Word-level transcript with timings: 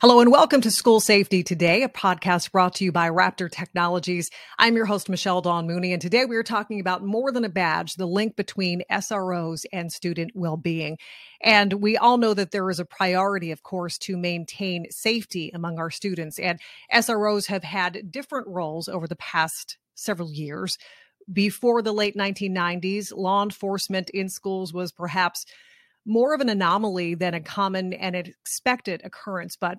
Hello 0.00 0.20
and 0.20 0.32
welcome 0.32 0.62
to 0.62 0.70
School 0.70 0.98
Safety 0.98 1.42
Today, 1.42 1.82
a 1.82 1.88
podcast 1.90 2.52
brought 2.52 2.76
to 2.76 2.86
you 2.86 2.90
by 2.90 3.10
Raptor 3.10 3.50
Technologies. 3.50 4.30
I'm 4.58 4.74
your 4.74 4.86
host, 4.86 5.10
Michelle 5.10 5.42
Dawn 5.42 5.66
Mooney, 5.66 5.92
and 5.92 6.00
today 6.00 6.24
we 6.24 6.36
are 6.36 6.42
talking 6.42 6.80
about 6.80 7.04
more 7.04 7.30
than 7.30 7.44
a 7.44 7.50
badge, 7.50 7.96
the 7.96 8.06
link 8.06 8.34
between 8.34 8.80
SROs 8.90 9.66
and 9.74 9.92
student 9.92 10.30
well-being. 10.34 10.96
And 11.42 11.74
we 11.74 11.98
all 11.98 12.16
know 12.16 12.32
that 12.32 12.50
there 12.50 12.70
is 12.70 12.80
a 12.80 12.86
priority, 12.86 13.52
of 13.52 13.62
course, 13.62 13.98
to 13.98 14.16
maintain 14.16 14.86
safety 14.90 15.50
among 15.52 15.78
our 15.78 15.90
students. 15.90 16.38
And 16.38 16.58
SROs 16.90 17.48
have 17.48 17.62
had 17.62 18.10
different 18.10 18.48
roles 18.48 18.88
over 18.88 19.06
the 19.06 19.16
past 19.16 19.76
several 19.96 20.32
years. 20.32 20.78
Before 21.30 21.82
the 21.82 21.92
late 21.92 22.16
1990s, 22.16 23.12
law 23.14 23.42
enforcement 23.42 24.08
in 24.08 24.30
schools 24.30 24.72
was 24.72 24.92
perhaps 24.92 25.44
more 26.06 26.32
of 26.32 26.40
an 26.40 26.48
anomaly 26.48 27.16
than 27.16 27.34
a 27.34 27.40
common 27.42 27.92
and 27.92 28.16
expected 28.16 29.02
occurrence. 29.04 29.58
But 29.60 29.76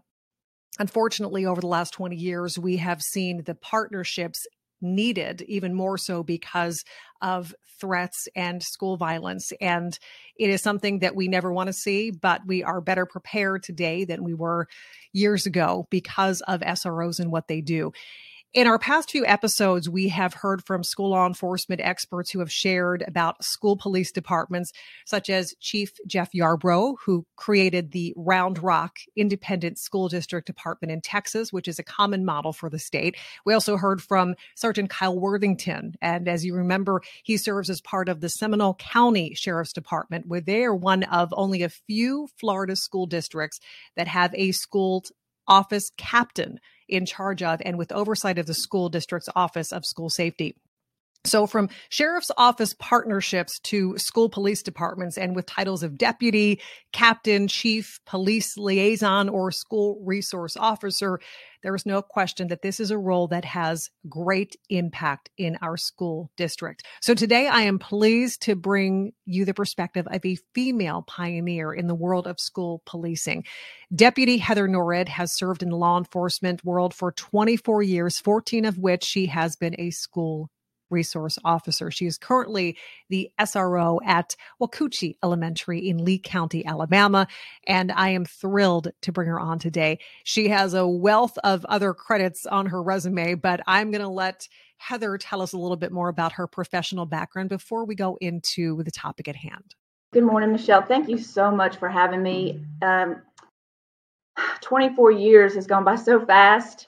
unfortunately, 0.80 1.46
over 1.46 1.62
the 1.62 1.68
last 1.68 1.94
20 1.94 2.16
years, 2.16 2.58
we 2.58 2.78
have 2.78 3.02
seen 3.02 3.44
the 3.44 3.56
partnerships 3.56 4.46
needed 4.82 5.44
even 5.44 5.74
more 5.74 5.98
so 5.98 6.24
because 6.24 6.84
of 7.22 7.54
threats 7.80 8.28
and 8.36 8.64
school 8.64 8.98
violence. 8.98 9.52
And 9.62 9.98
it 10.38 10.50
is 10.50 10.62
something 10.62 11.00
that 11.00 11.16
we 11.16 11.28
never 11.28 11.52
want 11.52 11.68
to 11.68 11.74
see, 11.74 12.12
but 12.12 12.42
we 12.46 12.64
are 12.64 12.82
better 12.82 13.06
prepared 13.06 13.64
today 13.64 14.06
than 14.06 14.24
we 14.24 14.34
were 14.34 14.68
years 15.14 15.46
ago 15.46 15.88
because 15.90 16.42
of 16.42 16.62
SROs 16.62 17.20
and 17.20 17.32
what 17.32 17.48
they 17.48 17.62
do. 17.62 17.92
In 18.54 18.68
our 18.68 18.78
past 18.78 19.12
few 19.12 19.26
episodes, 19.26 19.88
we 19.88 20.10
have 20.10 20.34
heard 20.34 20.66
from 20.66 20.84
school 20.84 21.12
law 21.12 21.26
enforcement 21.26 21.80
experts 21.80 22.32
who 22.32 22.40
have 22.40 22.52
shared 22.52 23.02
about 23.08 23.46
school 23.46 23.78
police 23.78 24.12
departments, 24.12 24.74
such 25.06 25.30
as 25.30 25.56
Chief 25.62 25.94
Jeff 26.06 26.34
Yarbrough, 26.34 26.98
who 27.06 27.26
created 27.38 27.94
the 27.94 28.14
Round 28.18 28.62
Rock 28.62 28.98
Independent 29.16 29.80
School 29.80 30.10
District 30.10 30.46
Department 30.46 30.92
in 30.92 31.00
Texas, 31.00 31.54
which 31.54 31.70
is 31.70 31.80
a 31.80 31.84
common 31.84 32.26
model 32.26 32.52
for 32.52 32.70
the 32.70 32.78
state. 32.78 33.16
We 33.46 33.54
also 33.54 33.78
heard 33.78 34.02
from 34.02 34.36
Sergeant 34.58 34.90
Kyle 34.90 35.18
Worthington. 35.18 35.96
And 36.02 36.28
as 36.28 36.44
you 36.44 36.54
remember, 36.54 37.02
he 37.24 37.38
serves 37.38 37.70
as 37.70 37.80
part 37.80 38.10
of 38.10 38.20
the 38.20 38.28
Seminole 38.28 38.74
County 38.74 39.34
Sheriff's 39.34 39.72
Department, 39.72 40.28
where 40.28 40.42
they 40.42 40.66
are 40.66 40.76
one 40.76 41.04
of 41.04 41.34
only 41.38 41.64
a 41.64 41.70
few 41.70 42.28
Florida 42.38 42.76
school 42.76 43.06
districts 43.06 43.62
that 43.96 44.10
have 44.10 44.36
a 44.36 44.52
school 44.52 45.06
office 45.48 45.92
captain 45.98 46.60
in 46.92 47.06
charge 47.06 47.42
of 47.42 47.62
and 47.66 47.78
with 47.78 47.92
oversight 47.92 48.38
of 48.38 48.46
the 48.46 48.54
school 48.54 48.90
district's 48.90 49.30
Office 49.36 49.72
of 49.72 49.86
School 49.86 50.10
Safety. 50.10 50.56
So, 51.24 51.46
from 51.46 51.70
sheriff's 51.90 52.32
office 52.36 52.74
partnerships 52.74 53.60
to 53.66 53.96
school 54.00 54.28
police 54.28 54.64
departments, 54.64 55.20
and 55.20 55.36
with 55.36 55.46
titles 55.46 55.84
of 55.84 55.96
deputy, 55.96 56.60
captain, 56.94 57.48
chief, 57.48 58.00
police 58.08 58.58
liaison, 58.58 59.30
or 59.30 59.52
school 59.52 60.02
resource 60.04 60.58
officer, 60.58 61.20
there 61.62 61.76
is 61.76 61.86
no 61.86 62.02
question 62.02 62.48
that 62.48 62.64
this 62.64 62.80
is 62.80 62.90
a 62.90 62.98
role 62.98 63.28
that 63.28 63.46
has 63.46 63.88
great 64.10 64.56
impact 64.70 65.30
in 65.38 65.60
our 65.62 65.78
school 65.78 66.32
district. 66.38 66.88
So, 67.04 67.14
today 67.14 67.48
I 67.48 67.62
am 67.62 67.78
pleased 67.78 68.42
to 68.44 68.56
bring 68.56 69.14
you 69.26 69.46
the 69.46 69.54
perspective 69.54 70.08
of 70.10 70.26
a 70.26 70.38
female 70.56 71.04
pioneer 71.04 71.72
in 71.72 71.86
the 71.86 71.94
world 71.94 72.26
of 72.26 72.40
school 72.40 72.82
policing. 72.88 73.46
Deputy 73.94 74.38
Heather 74.38 74.68
Norred 74.68 75.08
has 75.08 75.38
served 75.38 75.62
in 75.62 75.70
the 75.70 75.78
law 75.78 76.00
enforcement 76.00 76.66
world 76.66 76.96
for 76.96 77.12
24 77.12 77.84
years, 77.84 78.20
14 78.20 78.66
of 78.66 78.80
which 78.80 79.04
she 79.04 79.28
has 79.28 79.56
been 79.56 79.76
a 79.78 79.92
school 79.92 80.50
resource 80.92 81.38
officer. 81.44 81.90
She 81.92 82.06
is 82.06 82.18
currently 82.18 82.78
the 83.10 83.32
SRO 83.40 84.00
at 84.06 84.36
Wacoochee 84.62 85.18
Elementary 85.24 85.88
in 85.88 86.04
Lee 86.04 86.20
County, 86.20 86.66
Alabama, 86.66 87.28
and 87.68 87.92
I 87.92 88.10
am 88.10 88.26
thrilled 88.26 88.90
to 89.02 89.12
bring 89.12 89.28
her 89.28 89.40
on 89.40 89.60
today. 89.60 90.00
She 90.24 90.50
has 90.50 90.74
a 90.74 90.88
wealth 90.88 91.38
of 91.44 91.66
other 91.66 91.94
credits 91.94 92.46
on 92.46 92.68
her 92.68 92.82
resume, 92.82 93.36
but 93.36 93.62
I'm 93.68 93.92
going 93.92 94.02
to 94.02 94.08
let 94.08 94.48
Heather 94.78 95.18
tell 95.18 95.42
us 95.42 95.54
a 95.54 95.58
little 95.58 95.78
bit 95.78 95.92
more 95.92 96.10
about 96.10 96.34
her 96.34 96.48
professional 96.48 97.06
background 97.06 97.50
before 97.50 97.86
we 97.86 97.96
go 97.96 98.18
into 98.20 98.82
the 98.84 98.92
topic 98.92 99.28
at 99.28 99.36
hand. 99.36 99.76
Good 100.12 100.24
morning, 100.24 100.52
Michelle. 100.52 100.82
Thank 100.82 101.08
you 101.08 101.18
so 101.18 101.52
much 101.52 101.78
for 101.78 101.88
having 101.88 102.22
me. 102.24 102.60
Um, 102.82 103.22
24 104.62 105.12
years 105.12 105.56
has 105.56 105.68
gone 105.68 105.84
by 105.84 105.96
so 105.96 106.26
fast. 106.26 106.88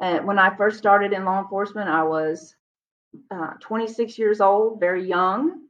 Uh, 0.00 0.18
when 0.20 0.38
I 0.38 0.54
first 0.56 0.78
started 0.78 1.12
in 1.12 1.24
law 1.24 1.40
enforcement, 1.40 1.88
I 1.88 2.02
was 2.02 2.54
uh, 3.30 3.52
26 3.60 4.18
years 4.18 4.40
old, 4.40 4.80
very 4.80 5.06
young, 5.06 5.62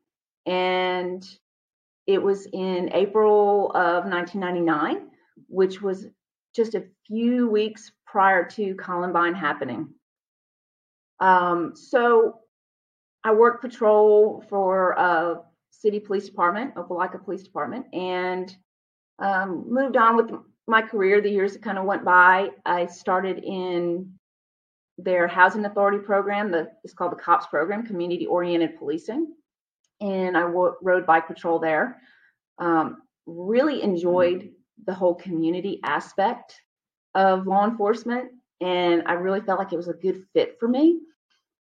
and 0.47 1.27
it 2.07 2.23
was 2.23 2.47
in 2.53 2.91
April 2.93 3.71
of 3.75 4.05
1999, 4.05 5.09
which 5.49 5.83
was 5.83 6.07
just 6.55 6.75
a 6.75 6.85
few 7.07 7.49
weeks 7.49 7.93
prior 8.07 8.45
to 8.51 8.75
Columbine 8.77 9.35
happening. 9.35 9.89
Um, 11.21 11.75
so 11.77 12.41
I 13.25 13.33
worked 13.33 13.63
patrol 13.63 14.45
for 14.49 14.93
a 14.93 15.43
city 15.71 16.01
police 16.01 16.27
department, 16.27 16.75
Opelika 16.75 17.23
Police 17.23 17.43
Department, 17.43 17.87
and 17.93 18.55
um, 19.19 19.67
moved 19.69 19.97
on 19.97 20.17
with 20.17 20.31
my 20.67 20.83
career. 20.83 21.21
The 21.21 21.31
years 21.31 21.53
that 21.53 21.63
kind 21.63 21.79
of 21.79 21.85
went 21.85 22.05
by, 22.05 22.51
I 22.65 22.87
started 22.87 23.39
in 23.45 24.18
their 24.99 25.29
housing 25.29 25.65
authority 25.65 25.99
program. 25.99 26.51
The, 26.51 26.71
it's 26.85 26.93
called 26.93 27.13
the 27.13 27.17
COPS 27.17 27.47
program, 27.47 27.87
Community 27.87 28.27
Oriented 28.27 28.77
Policing. 28.77 29.33
And 30.01 30.37
I 30.37 30.43
w- 30.43 30.75
rode 30.83 31.07
bike 31.07 31.27
patrol 31.27 31.59
there. 31.59 32.01
Um, 32.59 33.03
really 33.27 33.83
enjoyed 33.83 34.51
the 34.87 34.95
whole 34.95 35.15
community 35.15 35.81
aspect 35.85 36.61
of 37.15 37.47
law 37.47 37.65
enforcement. 37.67 38.31
And 38.61 39.05
I 39.07 39.13
really 39.13 39.41
felt 39.41 39.59
like 39.59 39.73
it 39.73 39.77
was 39.77 39.89
a 39.89 39.95
good 39.95 40.25
fit 40.33 40.57
for 40.59 40.69
me. 40.69 41.01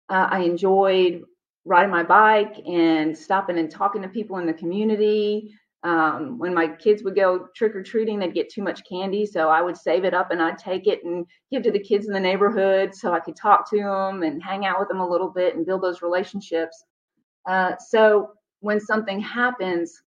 Uh, 0.08 0.28
I 0.30 0.40
enjoyed 0.40 1.24
riding 1.64 1.90
my 1.90 2.02
bike 2.02 2.56
and 2.66 3.16
stopping 3.16 3.58
and 3.58 3.70
talking 3.70 4.02
to 4.02 4.08
people 4.08 4.38
in 4.38 4.46
the 4.46 4.54
community, 4.54 5.52
um, 5.82 6.38
when 6.38 6.54
my 6.54 6.68
kids 6.68 7.02
would 7.02 7.14
go 7.14 7.48
trick 7.54 7.76
or 7.76 7.82
treating, 7.82 8.18
they'd 8.18 8.34
get 8.34 8.48
too 8.48 8.62
much 8.62 8.82
candy. 8.88 9.26
So 9.26 9.48
I 9.48 9.62
would 9.62 9.76
save 9.76 10.04
it 10.04 10.14
up 10.14 10.30
and 10.30 10.42
I'd 10.42 10.58
take 10.58 10.86
it 10.86 11.04
and 11.04 11.26
give 11.50 11.62
to 11.64 11.70
the 11.70 11.78
kids 11.78 12.06
in 12.06 12.12
the 12.12 12.20
neighborhood 12.20 12.94
so 12.94 13.12
I 13.12 13.20
could 13.20 13.36
talk 13.36 13.68
to 13.70 13.76
them 13.76 14.22
and 14.22 14.42
hang 14.42 14.66
out 14.66 14.80
with 14.80 14.88
them 14.88 15.00
a 15.00 15.08
little 15.08 15.30
bit 15.30 15.54
and 15.54 15.66
build 15.66 15.82
those 15.82 16.02
relationships. 16.02 16.84
Uh, 17.48 17.72
so 17.78 18.30
when 18.60 18.80
something 18.80 19.20
happens 19.20 20.02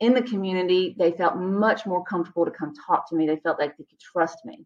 in 0.00 0.14
the 0.14 0.22
community, 0.22 0.94
they 0.98 1.10
felt 1.10 1.36
much 1.36 1.84
more 1.86 2.04
comfortable 2.04 2.44
to 2.44 2.52
come 2.52 2.72
talk 2.86 3.08
to 3.08 3.16
me. 3.16 3.26
They 3.26 3.36
felt 3.36 3.58
like 3.58 3.76
they 3.76 3.84
could 3.84 3.98
trust 4.00 4.38
me. 4.44 4.64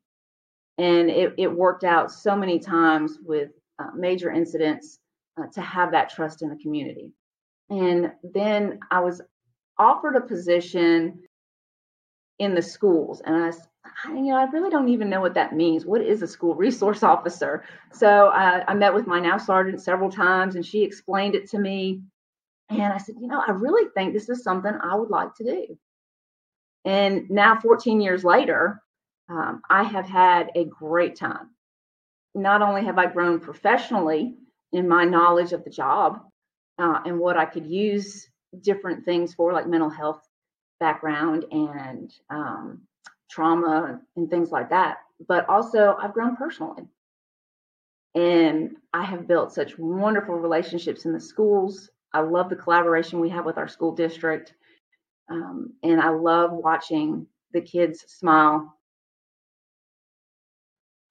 And 0.78 1.08
it, 1.10 1.34
it 1.38 1.50
worked 1.50 1.84
out 1.84 2.10
so 2.10 2.36
many 2.36 2.58
times 2.58 3.18
with 3.24 3.50
uh, 3.78 3.90
major 3.94 4.30
incidents 4.30 4.98
uh, 5.40 5.46
to 5.54 5.60
have 5.60 5.92
that 5.92 6.10
trust 6.10 6.42
in 6.42 6.50
the 6.50 6.56
community. 6.56 7.12
And 7.70 8.12
then 8.34 8.80
I 8.90 9.00
was 9.00 9.22
offered 9.78 10.16
a 10.16 10.20
position 10.20 11.22
in 12.38 12.54
the 12.54 12.62
schools 12.62 13.22
and 13.24 13.36
I, 13.36 13.52
I, 14.04 14.14
you 14.14 14.22
know 14.22 14.36
i 14.36 14.44
really 14.44 14.70
don't 14.70 14.88
even 14.88 15.08
know 15.08 15.20
what 15.20 15.34
that 15.34 15.54
means. 15.54 15.86
What 15.86 16.00
is 16.00 16.22
a 16.22 16.26
school 16.26 16.54
resource 16.54 17.02
officer? 17.14 17.64
So 17.92 18.28
I, 18.28 18.64
I 18.66 18.74
met 18.74 18.94
with 18.94 19.06
my 19.06 19.20
now 19.20 19.38
sergeant 19.38 19.80
several 19.80 20.10
times 20.10 20.56
and 20.56 20.64
she 20.66 20.82
explained 20.82 21.34
it 21.34 21.48
to 21.50 21.58
me 21.58 22.02
and 22.70 22.92
i 22.92 22.96
said 22.96 23.16
you 23.20 23.28
know 23.28 23.42
i 23.46 23.50
really 23.52 23.88
think 23.94 24.12
this 24.12 24.28
is 24.28 24.42
something 24.42 24.72
i 24.82 24.94
would 24.94 25.10
like 25.10 25.34
to 25.36 25.44
do. 25.44 25.78
And 26.84 27.30
now 27.30 27.60
14 27.60 28.00
years 28.00 28.24
later 28.24 28.82
um, 29.28 29.62
i 29.70 29.82
have 29.82 30.06
had 30.06 30.50
a 30.54 30.64
great 30.64 31.16
time. 31.16 31.50
Not 32.34 32.62
only 32.62 32.84
have 32.84 32.98
i 32.98 33.06
grown 33.06 33.40
professionally 33.40 34.34
in 34.72 34.88
my 34.88 35.04
knowledge 35.04 35.52
of 35.52 35.64
the 35.64 35.70
job 35.70 36.22
uh, 36.78 37.00
and 37.04 37.18
what 37.18 37.36
i 37.36 37.44
could 37.44 37.66
use 37.66 38.28
different 38.60 39.04
things 39.04 39.34
for 39.34 39.52
like 39.52 39.66
mental 39.66 39.90
health 39.90 40.26
background 40.80 41.46
and 41.50 42.12
um, 42.30 42.82
trauma 43.30 44.00
and 44.16 44.30
things 44.30 44.50
like 44.50 44.70
that. 44.70 44.98
But 45.28 45.48
also, 45.48 45.96
I've 46.00 46.12
grown 46.12 46.36
personally. 46.36 46.84
And 48.14 48.76
I 48.92 49.04
have 49.04 49.26
built 49.26 49.54
such 49.54 49.78
wonderful 49.78 50.34
relationships 50.34 51.06
in 51.06 51.12
the 51.12 51.20
schools. 51.20 51.88
I 52.12 52.20
love 52.20 52.50
the 52.50 52.56
collaboration 52.56 53.20
we 53.20 53.30
have 53.30 53.46
with 53.46 53.56
our 53.56 53.68
school 53.68 53.92
district. 53.94 54.54
Um, 55.30 55.72
and 55.82 56.00
I 56.00 56.10
love 56.10 56.52
watching 56.52 57.26
the 57.52 57.62
kids 57.62 58.04
smile 58.08 58.76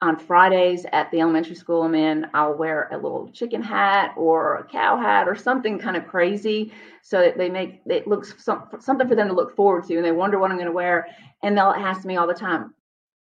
on 0.01 0.17
Fridays 0.17 0.85
at 0.93 1.11
the 1.11 1.21
elementary 1.21 1.55
school 1.55 1.83
I'm 1.83 1.93
in, 1.93 2.25
I'll 2.33 2.55
wear 2.55 2.89
a 2.91 2.97
little 2.97 3.29
chicken 3.31 3.61
hat 3.61 4.13
or 4.17 4.55
a 4.55 4.63
cow 4.63 4.97
hat 4.97 5.27
or 5.27 5.35
something 5.35 5.77
kind 5.77 5.95
of 5.95 6.07
crazy 6.07 6.73
so 7.03 7.19
that 7.19 7.37
they 7.37 7.49
make 7.49 7.81
it 7.85 8.07
looks 8.07 8.33
some, 8.43 8.67
something 8.79 9.07
for 9.07 9.15
them 9.15 9.27
to 9.27 9.33
look 9.33 9.55
forward 9.55 9.85
to 9.85 9.95
and 9.95 10.05
they 10.05 10.11
wonder 10.11 10.39
what 10.39 10.49
I'm 10.49 10.57
going 10.57 10.67
to 10.67 10.73
wear. 10.73 11.07
And 11.43 11.55
they'll 11.55 11.67
ask 11.67 12.03
me 12.03 12.17
all 12.17 12.27
the 12.27 12.33
time, 12.33 12.73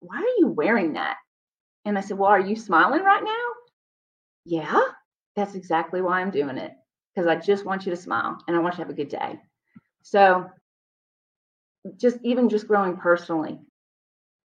why 0.02 0.18
are 0.18 0.38
you 0.38 0.48
wearing 0.48 0.94
that? 0.94 1.18
And 1.86 1.98
I 1.98 2.02
said, 2.02 2.18
well, 2.18 2.30
are 2.30 2.40
you 2.40 2.56
smiling 2.56 3.04
right 3.04 3.24
now? 3.24 3.48
Yeah, 4.46 4.82
that's 5.36 5.56
exactly 5.56 6.02
why 6.02 6.22
I'm 6.22 6.32
doing 6.32 6.58
it 6.58 6.74
because 7.14 7.28
I 7.28 7.36
just 7.36 7.66
want 7.66 7.86
you 7.86 7.90
to 7.90 7.98
smile 7.98 8.38
and 8.48 8.56
I 8.56 8.60
want 8.60 8.76
you 8.76 8.78
to 8.78 8.84
have 8.84 8.90
a 8.92 8.94
good 8.94 9.10
day. 9.10 9.40
So 10.04 10.48
just 11.98 12.18
even 12.24 12.50
just 12.50 12.68
growing 12.68 12.98
personally 12.98 13.60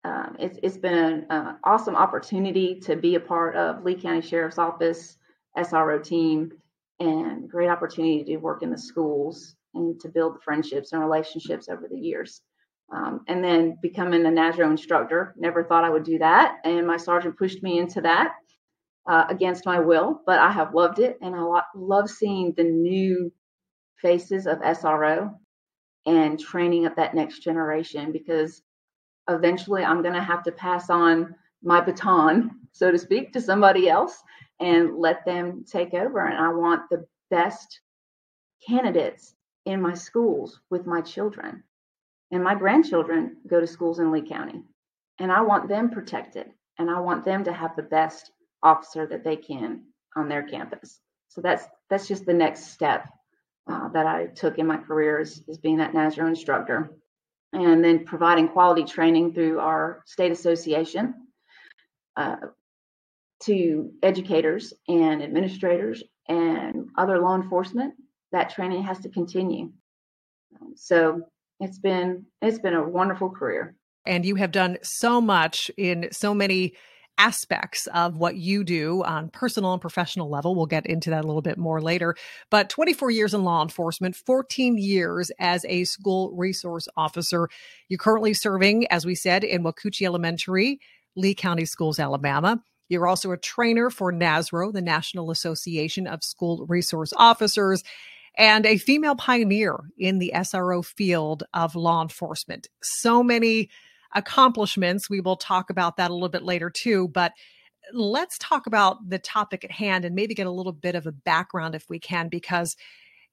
um, 0.06 0.36
it's, 0.38 0.58
it's 0.62 0.76
been 0.76 1.26
an 1.30 1.56
awesome 1.64 1.96
opportunity 1.96 2.78
to 2.80 2.94
be 2.94 3.16
a 3.16 3.20
part 3.20 3.56
of 3.56 3.82
Lee 3.82 4.00
County 4.00 4.20
Sheriff's 4.20 4.58
Office 4.58 5.18
SRO 5.58 6.02
team 6.02 6.52
and 7.00 7.50
great 7.50 7.68
opportunity 7.68 8.22
to 8.22 8.36
work 8.36 8.62
in 8.62 8.70
the 8.70 8.78
schools 8.78 9.56
and 9.74 9.98
to 10.00 10.08
build 10.08 10.40
friendships 10.44 10.92
and 10.92 11.02
relationships 11.02 11.68
over 11.68 11.88
the 11.90 11.98
years. 11.98 12.42
Um, 12.94 13.22
and 13.26 13.42
then 13.42 13.78
becoming 13.82 14.24
a 14.26 14.28
NASRO 14.28 14.70
instructor, 14.70 15.34
never 15.36 15.64
thought 15.64 15.82
I 15.82 15.90
would 15.90 16.04
do 16.04 16.18
that. 16.18 16.58
And 16.64 16.86
my 16.86 16.98
sergeant 16.98 17.36
pushed 17.36 17.64
me 17.64 17.80
into 17.80 18.00
that 18.02 18.34
uh, 19.08 19.24
against 19.28 19.66
my 19.66 19.80
will, 19.80 20.20
but 20.24 20.38
I 20.38 20.52
have 20.52 20.72
loved 20.72 21.00
it. 21.00 21.18
And 21.20 21.34
I 21.34 21.40
lo- 21.40 21.60
love 21.74 22.08
seeing 22.08 22.54
the 22.56 22.62
new 22.62 23.32
faces 24.00 24.46
of 24.46 24.58
SRO 24.60 25.34
and 26.06 26.38
training 26.38 26.86
up 26.86 26.94
that 26.94 27.16
next 27.16 27.40
generation 27.40 28.12
because 28.12 28.62
eventually 29.28 29.84
I'm 29.84 30.02
going 30.02 30.14
to 30.14 30.22
have 30.22 30.42
to 30.44 30.52
pass 30.52 30.90
on 30.90 31.34
my 31.62 31.80
baton, 31.80 32.50
so 32.72 32.90
to 32.90 32.98
speak, 32.98 33.32
to 33.32 33.40
somebody 33.40 33.88
else 33.88 34.22
and 34.60 34.96
let 34.96 35.24
them 35.24 35.64
take 35.70 35.94
over. 35.94 36.26
And 36.26 36.38
I 36.38 36.48
want 36.48 36.88
the 36.90 37.06
best 37.30 37.80
candidates 38.66 39.34
in 39.64 39.80
my 39.80 39.94
schools 39.94 40.60
with 40.70 40.86
my 40.86 41.00
children. 41.00 41.62
And 42.30 42.42
my 42.42 42.54
grandchildren 42.54 43.36
go 43.46 43.60
to 43.60 43.66
schools 43.66 43.98
in 43.98 44.10
Lee 44.10 44.22
County. 44.22 44.62
And 45.18 45.30
I 45.30 45.40
want 45.42 45.68
them 45.68 45.90
protected. 45.90 46.46
And 46.78 46.90
I 46.90 47.00
want 47.00 47.24
them 47.24 47.44
to 47.44 47.52
have 47.52 47.74
the 47.76 47.82
best 47.82 48.30
officer 48.62 49.06
that 49.06 49.24
they 49.24 49.36
can 49.36 49.82
on 50.14 50.28
their 50.28 50.42
campus. 50.42 51.00
So 51.28 51.40
that's 51.40 51.64
that's 51.90 52.08
just 52.08 52.26
the 52.26 52.34
next 52.34 52.72
step 52.72 53.06
uh, 53.70 53.88
that 53.88 54.06
I 54.06 54.26
took 54.26 54.58
in 54.58 54.66
my 54.66 54.76
career 54.76 55.20
is, 55.20 55.42
is 55.48 55.58
being 55.58 55.78
that 55.78 55.92
NASRO 55.92 56.26
instructor 56.26 56.90
and 57.52 57.84
then 57.84 58.04
providing 58.04 58.48
quality 58.48 58.84
training 58.84 59.32
through 59.32 59.58
our 59.60 60.02
state 60.06 60.32
association 60.32 61.14
uh, 62.16 62.36
to 63.44 63.92
educators 64.02 64.72
and 64.88 65.22
administrators 65.22 66.02
and 66.28 66.88
other 66.96 67.18
law 67.18 67.36
enforcement. 67.36 67.94
That 68.32 68.50
training 68.50 68.82
has 68.82 68.98
to 69.00 69.08
continue. 69.08 69.72
Um, 70.60 70.72
so 70.74 71.22
it's 71.60 71.78
been 71.78 72.26
it's 72.42 72.58
been 72.58 72.74
a 72.74 72.88
wonderful 72.88 73.30
career. 73.30 73.76
And 74.04 74.24
you 74.24 74.36
have 74.36 74.52
done 74.52 74.78
so 74.82 75.20
much 75.20 75.70
in 75.76 76.08
so 76.12 76.34
many 76.34 76.74
aspects 77.18 77.86
of 77.88 78.16
what 78.16 78.36
you 78.36 78.64
do 78.64 79.02
on 79.04 79.28
personal 79.30 79.72
and 79.72 79.80
professional 79.80 80.28
level. 80.28 80.54
We'll 80.54 80.66
get 80.66 80.86
into 80.86 81.10
that 81.10 81.24
a 81.24 81.26
little 81.26 81.42
bit 81.42 81.58
more 81.58 81.80
later. 81.80 82.16
But 82.50 82.68
24 82.68 83.10
years 83.10 83.34
in 83.34 83.44
law 83.44 83.62
enforcement, 83.62 84.16
14 84.16 84.78
years 84.78 85.30
as 85.38 85.64
a 85.66 85.84
school 85.84 86.32
resource 86.36 86.88
officer. 86.96 87.48
You're 87.88 87.98
currently 87.98 88.34
serving, 88.34 88.86
as 88.88 89.06
we 89.06 89.14
said, 89.14 89.44
in 89.44 89.62
Wacoochee 89.62 90.06
Elementary, 90.06 90.80
Lee 91.14 91.34
County 91.34 91.64
Schools, 91.64 91.98
Alabama. 91.98 92.62
You're 92.88 93.06
also 93.06 93.32
a 93.32 93.36
trainer 93.36 93.90
for 93.90 94.12
NASRO, 94.12 94.72
the 94.72 94.82
National 94.82 95.30
Association 95.30 96.06
of 96.06 96.22
School 96.22 96.66
Resource 96.68 97.12
Officers, 97.16 97.82
and 98.38 98.66
a 98.66 98.76
female 98.76 99.16
pioneer 99.16 99.76
in 99.98 100.18
the 100.18 100.32
SRO 100.34 100.84
field 100.84 101.44
of 101.54 101.74
law 101.74 102.02
enforcement. 102.02 102.68
So 102.82 103.22
many 103.22 103.70
accomplishments. 104.16 105.08
We 105.08 105.20
will 105.20 105.36
talk 105.36 105.70
about 105.70 105.98
that 105.98 106.10
a 106.10 106.14
little 106.14 106.28
bit 106.28 106.42
later 106.42 106.70
too. 106.70 107.08
But 107.08 107.32
let's 107.92 108.38
talk 108.38 108.66
about 108.66 109.08
the 109.08 109.18
topic 109.18 109.64
at 109.64 109.70
hand 109.70 110.04
and 110.04 110.16
maybe 110.16 110.34
get 110.34 110.46
a 110.46 110.50
little 110.50 110.72
bit 110.72 110.96
of 110.96 111.06
a 111.06 111.12
background 111.12 111.76
if 111.76 111.88
we 111.88 112.00
can, 112.00 112.28
because 112.28 112.74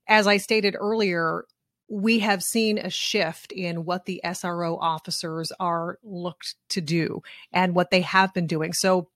as 0.08 0.28
I 0.28 0.38
stated 0.38 0.76
earlier, 0.78 1.46
we 1.90 2.20
have 2.20 2.44
seen 2.44 2.78
a 2.78 2.90
shift 2.90 3.52
in 3.52 3.86
what 3.86 4.06
the 4.06 4.22
SRO 4.24 4.78
officers 4.80 5.52
are 5.60 5.98
looked 6.04 6.56
to 6.70 6.82
do 6.82 7.22
and 7.52 7.76
what 7.76 7.90
they 7.90 8.02
have 8.02 8.34
been 8.34 8.48
doing. 8.48 8.74
So, 8.74 9.10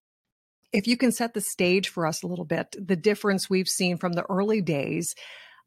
if 0.74 0.86
you 0.86 0.98
can 0.98 1.14
set 1.14 1.34
the 1.34 1.42
stage 1.42 1.88
for 1.88 2.06
us 2.06 2.24
a 2.24 2.28
little 2.28 2.46
bit, 2.46 2.75
the 2.78 2.98
difference 2.98 3.50
we've 3.50 3.69
seen 3.69 3.96
from 3.98 4.14
the 4.14 4.25
early 4.30 4.62
days 4.62 5.16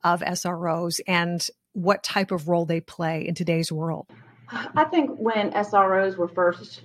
of 0.04 0.20
SROs 0.20 1.00
and 1.06 1.46
what 1.72 2.04
type 2.04 2.30
of 2.30 2.48
role 2.48 2.66
they 2.66 2.82
play 2.82 3.26
in 3.26 3.34
today's 3.34 3.72
world. 3.72 4.06
I 4.52 4.84
think 4.84 5.10
when 5.18 5.52
SROs 5.52 6.16
were 6.16 6.28
first 6.28 6.82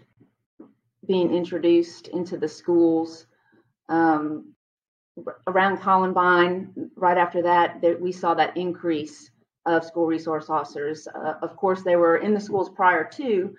being 1.07 1.33
introduced 1.33 2.07
into 2.09 2.37
the 2.37 2.47
schools 2.47 3.25
um, 3.89 4.53
around 5.47 5.77
Columbine, 5.77 6.73
right 6.95 7.17
after 7.17 7.41
that, 7.43 7.81
that, 7.81 7.99
we 7.99 8.11
saw 8.11 8.33
that 8.33 8.55
increase 8.57 9.31
of 9.65 9.83
school 9.83 10.05
resource 10.05 10.49
officers. 10.49 11.07
Uh, 11.07 11.35
of 11.41 11.55
course, 11.55 11.81
they 11.81 11.95
were 11.95 12.17
in 12.17 12.33
the 12.33 12.39
schools 12.39 12.69
prior 12.69 13.03
to, 13.13 13.55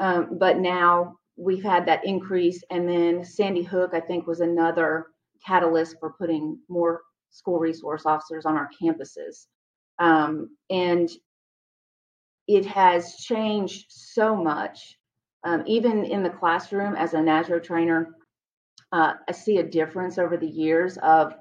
um, 0.00 0.38
but 0.38 0.58
now 0.58 1.16
we've 1.36 1.62
had 1.62 1.86
that 1.86 2.04
increase. 2.04 2.62
And 2.70 2.88
then 2.88 3.24
Sandy 3.24 3.62
Hook, 3.62 3.92
I 3.94 4.00
think, 4.00 4.26
was 4.26 4.40
another 4.40 5.06
catalyst 5.46 5.96
for 5.98 6.12
putting 6.18 6.58
more 6.68 7.02
school 7.30 7.58
resource 7.58 8.04
officers 8.04 8.44
on 8.44 8.56
our 8.56 8.68
campuses. 8.82 9.46
Um, 9.98 10.50
and 10.68 11.08
it 12.56 12.66
has 12.66 13.16
changed 13.16 13.86
so 13.88 14.34
much. 14.34 14.98
Um, 15.44 15.62
even 15.66 16.04
in 16.04 16.22
the 16.22 16.30
classroom 16.30 16.96
as 16.96 17.14
a 17.14 17.18
NASRO 17.18 17.62
trainer, 17.62 18.08
uh, 18.92 19.14
I 19.28 19.32
see 19.32 19.58
a 19.58 19.62
difference 19.62 20.18
over 20.18 20.36
the 20.36 20.48
years 20.48 20.98
of 20.98 21.34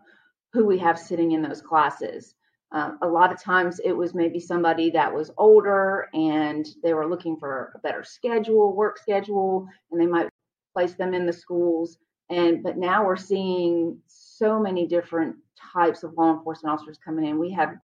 who 0.53 0.65
we 0.65 0.77
have 0.77 0.99
sitting 0.99 1.31
in 1.31 1.41
those 1.41 1.61
classes. 1.61 2.35
Um, 2.71 2.99
a 3.01 3.07
lot 3.07 3.33
of 3.33 3.41
times 3.41 3.81
it 3.83 3.91
was 3.91 4.13
maybe 4.13 4.39
somebody 4.39 4.91
that 4.91 5.11
was 5.11 5.31
older 5.37 6.07
and 6.13 6.67
they 6.83 6.93
were 6.93 7.09
looking 7.09 7.35
for 7.37 7.73
a 7.75 7.79
better 7.79 8.03
schedule, 8.03 8.75
work 8.75 8.99
schedule, 8.99 9.67
and 9.91 9.99
they 9.99 10.05
might 10.05 10.29
place 10.75 10.93
them 10.93 11.15
in 11.15 11.25
the 11.25 11.33
schools. 11.33 11.97
And 12.29 12.61
but 12.61 12.77
now 12.77 13.03
we're 13.03 13.15
seeing 13.15 13.97
so 14.05 14.59
many 14.59 14.85
different 14.85 15.35
types 15.73 16.03
of 16.03 16.13
law 16.13 16.31
enforcement 16.37 16.71
officers 16.71 16.99
coming 17.03 17.25
in. 17.25 17.39
We 17.39 17.51
have 17.53 17.77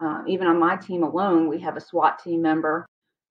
uh, 0.00 0.22
even 0.26 0.46
on 0.46 0.58
my 0.58 0.76
team 0.76 1.02
alone, 1.02 1.48
we 1.48 1.58
have 1.60 1.76
a 1.76 1.80
SWAT 1.80 2.22
team 2.22 2.40
member. 2.40 2.86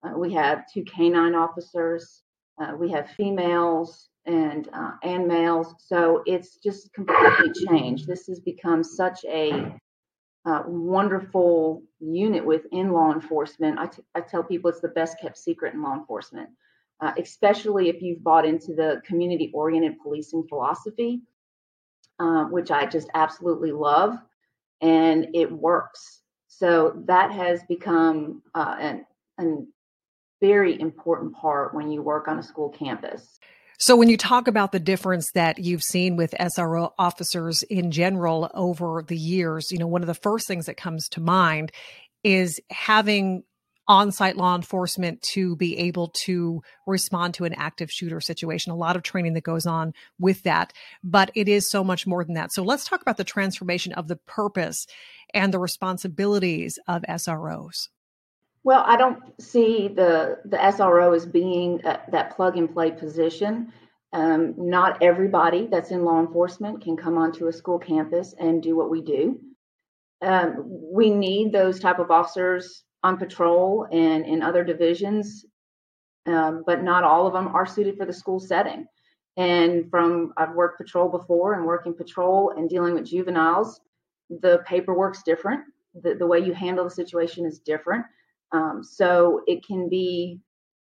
Uh, 0.03 0.17
we 0.17 0.31
have 0.33 0.65
two 0.71 0.83
canine 0.83 1.35
officers. 1.35 2.23
Uh, 2.61 2.73
we 2.77 2.89
have 2.91 3.09
females 3.11 4.09
and 4.25 4.69
uh, 4.73 4.91
and 5.03 5.27
males. 5.27 5.73
So 5.79 6.21
it's 6.25 6.57
just 6.57 6.93
completely 6.93 7.51
changed. 7.67 8.07
This 8.07 8.27
has 8.27 8.39
become 8.39 8.83
such 8.83 9.25
a 9.25 9.73
uh, 10.45 10.63
wonderful 10.67 11.83
unit 11.99 12.45
within 12.45 12.91
law 12.91 13.11
enforcement. 13.11 13.79
I, 13.79 13.85
t- 13.87 14.03
I 14.15 14.21
tell 14.21 14.43
people 14.43 14.69
it's 14.69 14.81
the 14.81 14.89
best 14.89 15.19
kept 15.19 15.37
secret 15.37 15.73
in 15.73 15.81
law 15.81 15.93
enforcement, 15.93 16.49
uh, 16.99 17.13
especially 17.17 17.89
if 17.89 18.01
you've 18.01 18.23
bought 18.23 18.45
into 18.45 18.73
the 18.73 19.01
community 19.05 19.51
oriented 19.53 19.99
policing 20.01 20.45
philosophy, 20.47 21.21
which 22.49 22.69
I 22.69 22.85
just 22.85 23.07
absolutely 23.15 23.71
love. 23.71 24.17
And 24.81 25.27
it 25.35 25.51
works 25.51 26.20
so 26.61 26.93
that 27.07 27.31
has 27.31 27.63
become 27.63 28.43
uh, 28.53 28.75
an, 28.79 29.05
an 29.39 29.67
very 30.41 30.79
important 30.79 31.35
part 31.35 31.73
when 31.73 31.89
you 31.89 32.03
work 32.03 32.27
on 32.27 32.37
a 32.37 32.43
school 32.43 32.69
campus. 32.69 33.39
So, 33.79 33.95
when 33.95 34.09
you 34.09 34.17
talk 34.17 34.47
about 34.47 34.71
the 34.71 34.79
difference 34.79 35.31
that 35.33 35.57
you've 35.57 35.81
seen 35.81 36.17
with 36.17 36.35
SRO 36.39 36.91
officers 36.99 37.63
in 37.63 37.89
general 37.89 38.51
over 38.53 39.03
the 39.07 39.17
years, 39.17 39.71
you 39.71 39.79
know, 39.79 39.87
one 39.87 40.01
of 40.01 40.07
the 40.07 40.13
first 40.13 40.47
things 40.47 40.67
that 40.67 40.77
comes 40.77 41.09
to 41.09 41.19
mind 41.19 41.71
is 42.23 42.59
having 42.69 43.41
on 43.87 44.11
site 44.11 44.37
law 44.37 44.55
enforcement 44.55 45.19
to 45.23 45.55
be 45.55 45.75
able 45.79 46.09
to 46.09 46.61
respond 46.85 47.33
to 47.33 47.45
an 47.45 47.53
active 47.55 47.91
shooter 47.91 48.21
situation. 48.21 48.71
A 48.71 48.75
lot 48.75 48.95
of 48.95 49.01
training 49.01 49.33
that 49.33 49.43
goes 49.43 49.65
on 49.65 49.93
with 50.19 50.43
that, 50.43 50.73
but 51.03 51.31
it 51.33 51.49
is 51.49 51.67
so 51.67 51.83
much 51.83 52.05
more 52.05 52.23
than 52.23 52.35
that. 52.35 52.53
So, 52.53 52.61
let's 52.61 52.85
talk 52.85 53.01
about 53.01 53.17
the 53.17 53.23
transformation 53.23 53.93
of 53.93 54.07
the 54.07 54.17
purpose 54.17 54.85
and 55.33 55.53
the 55.53 55.59
responsibilities 55.59 56.79
of 56.87 57.03
SROs? 57.03 57.89
Well, 58.63 58.83
I 58.85 58.95
don't 58.95 59.19
see 59.41 59.87
the 59.87 60.39
the 60.45 60.57
SRO 60.57 61.15
as 61.15 61.25
being 61.25 61.81
a, 61.83 61.99
that 62.11 62.35
plug 62.35 62.57
and 62.57 62.71
play 62.71 62.91
position. 62.91 63.73
Um, 64.13 64.53
not 64.57 65.01
everybody 65.01 65.67
that's 65.67 65.91
in 65.91 66.03
law 66.03 66.19
enforcement 66.19 66.83
can 66.83 66.97
come 66.97 67.17
onto 67.17 67.47
a 67.47 67.53
school 67.53 67.79
campus 67.79 68.35
and 68.37 68.61
do 68.61 68.75
what 68.75 68.89
we 68.89 69.01
do. 69.01 69.39
Um, 70.21 70.65
we 70.67 71.09
need 71.09 71.51
those 71.51 71.79
type 71.79 71.97
of 71.97 72.11
officers 72.11 72.83
on 73.03 73.17
patrol 73.17 73.87
and 73.91 74.25
in 74.25 74.43
other 74.43 74.63
divisions, 74.63 75.45
um, 76.27 76.63
but 76.65 76.83
not 76.83 77.03
all 77.03 77.25
of 77.25 77.33
them 77.33 77.47
are 77.55 77.65
suited 77.65 77.97
for 77.97 78.05
the 78.05 78.13
school 78.13 78.39
setting. 78.39 78.85
And 79.37 79.89
from 79.89 80.33
I've 80.37 80.53
worked 80.53 80.77
patrol 80.77 81.09
before 81.09 81.53
and 81.53 81.65
working 81.65 81.93
patrol 81.93 82.53
and 82.55 82.69
dealing 82.69 82.93
with 82.93 83.05
juveniles, 83.05 83.79
the 84.41 84.63
paperwork's 84.65 85.23
different. 85.23 85.61
The, 86.01 86.15
the 86.15 86.27
way 86.27 86.39
you 86.39 86.53
handle 86.53 86.85
the 86.85 86.91
situation 86.91 87.45
is 87.45 87.59
different. 87.59 88.05
Um, 88.51 88.83
so 88.83 89.41
it 89.47 89.65
can 89.65 89.89
be 89.89 90.39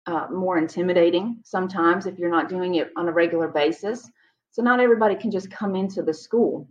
uh, 0.07 0.27
more 0.31 0.59
intimidating 0.59 1.41
sometimes 1.45 2.07
if 2.07 2.19
you're 2.19 2.31
not 2.31 2.49
doing 2.49 2.77
it 2.77 2.91
on 2.97 3.09
a 3.09 3.13
regular 3.13 3.49
basis. 3.49 4.11
So 4.51 4.63
not 4.63 4.81
everybody 4.81 5.15
can 5.15 5.31
just 5.31 5.51
come 5.51 5.75
into 5.75 6.03
the 6.03 6.15
school. 6.15 6.69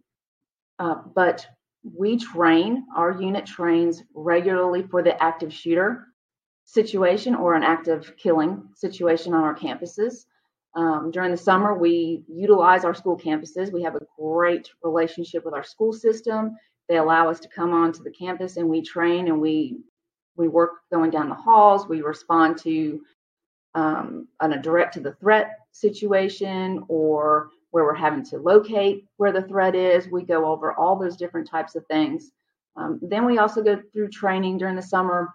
Uh, 0.80 0.96
but 1.16 1.46
we 1.84 2.18
train, 2.18 2.86
our 2.96 3.20
unit 3.20 3.46
trains 3.46 4.04
regularly 4.14 4.84
for 4.84 5.02
the 5.02 5.22
active 5.22 5.54
shooter 5.54 6.08
situation 6.66 7.36
or 7.36 7.56
an 7.56 7.64
active 7.64 8.14
killing 8.18 8.64
situation 8.76 9.34
on 9.34 9.44
our 9.44 9.56
campuses. 9.56 10.26
Um, 10.74 11.12
during 11.12 11.32
the 11.32 11.38
summer, 11.38 11.78
we 11.78 12.24
utilize 12.28 12.86
our 12.86 12.94
school 12.94 13.18
campuses. 13.18 13.74
We 13.74 13.84
have 13.84 13.96
a 13.96 14.06
great 14.18 14.70
relationship 14.84 15.44
with 15.44 15.54
our 15.54 15.64
school 15.64 15.92
system. 15.92 16.56
They 16.88 16.98
allow 16.98 17.30
us 17.30 17.40
to 17.42 17.50
come 17.50 17.74
onto 17.74 18.04
the 18.04 18.12
campus 18.12 18.58
and 18.58 18.70
we 18.70 18.82
train 18.82 19.28
and 19.28 19.42
we 19.42 19.78
we 20.38 20.48
work 20.48 20.72
going 20.92 21.12
down 21.12 21.30
the 21.30 21.36
halls. 21.36 21.88
We 21.88 22.02
respond 22.02 22.58
to 22.60 23.02
um, 23.76 24.28
on 24.40 24.54
a 24.54 24.62
direct 24.62 24.94
to 24.96 25.00
the 25.00 25.14
threat 25.14 25.60
situation 25.72 26.84
or 26.88 27.50
where 27.72 27.84
we're 27.84 27.96
having 27.96 28.24
to 28.26 28.38
locate 28.38 29.06
where 29.18 29.32
the 29.32 29.44
threat 29.44 29.76
is. 29.76 30.10
We 30.10 30.24
go 30.24 30.46
over 30.46 30.74
all 30.74 30.98
those 30.98 31.18
different 31.18 31.50
types 31.50 31.76
of 31.76 31.86
things. 31.88 32.32
Um, 32.76 33.00
then 33.02 33.26
we 33.26 33.38
also 33.38 33.62
go 33.62 33.82
through 33.94 34.10
training 34.10 34.58
during 34.58 34.76
the 34.76 34.82
summer 34.82 35.34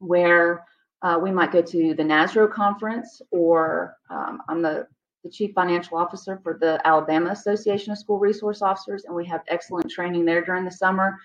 where 0.00 0.64
uh, 1.02 1.18
we 1.20 1.30
might 1.30 1.52
go 1.52 1.62
to 1.62 1.94
the 1.94 2.02
NASRO 2.02 2.52
conference, 2.52 3.22
or 3.30 3.96
um, 4.10 4.40
I'm 4.48 4.62
the, 4.62 4.86
the 5.22 5.30
chief 5.30 5.52
financial 5.54 5.96
officer 5.96 6.40
for 6.42 6.58
the 6.60 6.80
Alabama 6.86 7.30
Association 7.30 7.92
of 7.92 7.98
School 7.98 8.18
Resource 8.18 8.62
Officers, 8.62 9.04
and 9.04 9.14
we 9.14 9.26
have 9.26 9.42
excellent 9.48 9.90
training 9.90 10.24
there 10.24 10.44
during 10.44 10.64
the 10.64 10.70
summer 10.70 11.18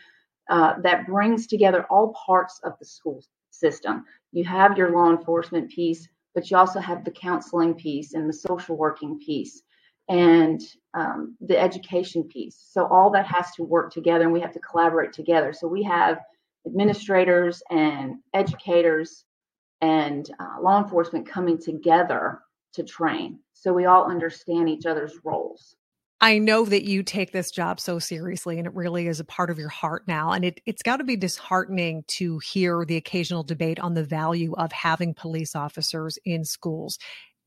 uh, 0.50 0.74
that 0.82 1.08
brings 1.08 1.48
together 1.48 1.86
all 1.89 2.13
parts 2.13 2.60
of 2.63 2.74
the 2.80 2.86
school 2.86 3.24
system. 3.50 4.06
You 4.32 4.44
have 4.46 4.77
your 4.77 4.92
law 4.92 5.10
enforcement 5.10 5.72
piece, 5.72 6.08
but 6.36 6.50
you 6.50 6.58
also 6.58 6.80
have 6.80 7.03
the 7.03 7.12
counseling 7.12 7.74
piece 7.74 8.13
and 8.13 8.27
the 8.27 8.34
social 8.34 8.75
working 8.75 9.20
piece 9.20 9.62
and 10.10 10.62
um, 10.94 11.38
the 11.39 11.58
education 11.58 12.24
piece. 12.24 12.68
So 12.70 12.86
all 12.88 13.10
that 13.12 13.25
has 13.25 13.51
to 13.56 13.63
work 13.63 13.92
together, 13.92 14.25
and 14.25 14.34
we 14.34 14.42
have 14.42 14.53
to 14.53 14.60
collaborate 14.60 15.13
together. 15.13 15.53
So 15.53 15.68
we 15.68 15.84
have 15.84 16.20
administrators 16.65 17.63
and 17.70 18.15
educators 18.34 19.25
and 19.83 20.29
uh, 20.39 20.61
law 20.61 20.81
enforcement 20.81 21.27
coming 21.27 21.57
together 21.57 22.39
to 22.73 22.83
train 22.83 23.39
so 23.51 23.73
we 23.73 23.85
all 23.85 24.09
understand 24.09 24.69
each 24.69 24.85
other's 24.85 25.13
roles. 25.25 25.75
I 26.21 26.37
know 26.37 26.63
that 26.63 26.85
you 26.85 27.03
take 27.03 27.33
this 27.33 27.51
job 27.51 27.81
so 27.81 27.99
seriously 27.99 28.57
and 28.57 28.65
it 28.65 28.73
really 28.73 29.07
is 29.07 29.19
a 29.19 29.25
part 29.25 29.49
of 29.49 29.59
your 29.59 29.67
heart 29.69 30.03
now. 30.07 30.31
And 30.31 30.45
it, 30.45 30.61
it's 30.65 30.83
got 30.83 30.97
to 30.97 31.03
be 31.03 31.17
disheartening 31.17 32.05
to 32.15 32.39
hear 32.39 32.85
the 32.85 32.95
occasional 32.95 33.43
debate 33.43 33.77
on 33.77 33.93
the 33.93 34.05
value 34.05 34.53
of 34.53 34.71
having 34.71 35.13
police 35.13 35.53
officers 35.53 36.17
in 36.23 36.45
schools. 36.45 36.97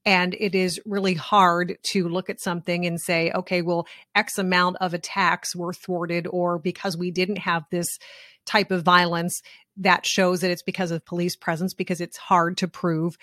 And 0.04 0.36
it 0.38 0.54
is 0.54 0.78
really 0.84 1.14
hard 1.14 1.78
to 1.84 2.06
look 2.06 2.28
at 2.28 2.40
something 2.40 2.84
and 2.84 3.00
say, 3.00 3.32
okay, 3.32 3.62
well, 3.62 3.86
X 4.14 4.36
amount 4.36 4.76
of 4.82 4.92
attacks 4.92 5.56
were 5.56 5.72
thwarted, 5.72 6.26
or 6.28 6.58
because 6.58 6.98
we 6.98 7.10
didn't 7.10 7.38
have 7.38 7.64
this 7.70 7.98
type 8.44 8.70
of 8.70 8.84
violence, 8.84 9.42
that 9.76 10.06
shows 10.06 10.40
that 10.40 10.50
it's 10.50 10.62
because 10.62 10.90
of 10.90 11.04
police 11.04 11.36
presence 11.36 11.74
because 11.74 12.00
it's 12.00 12.16
hard 12.16 12.56
to 12.58 12.68
prove. 12.68 13.16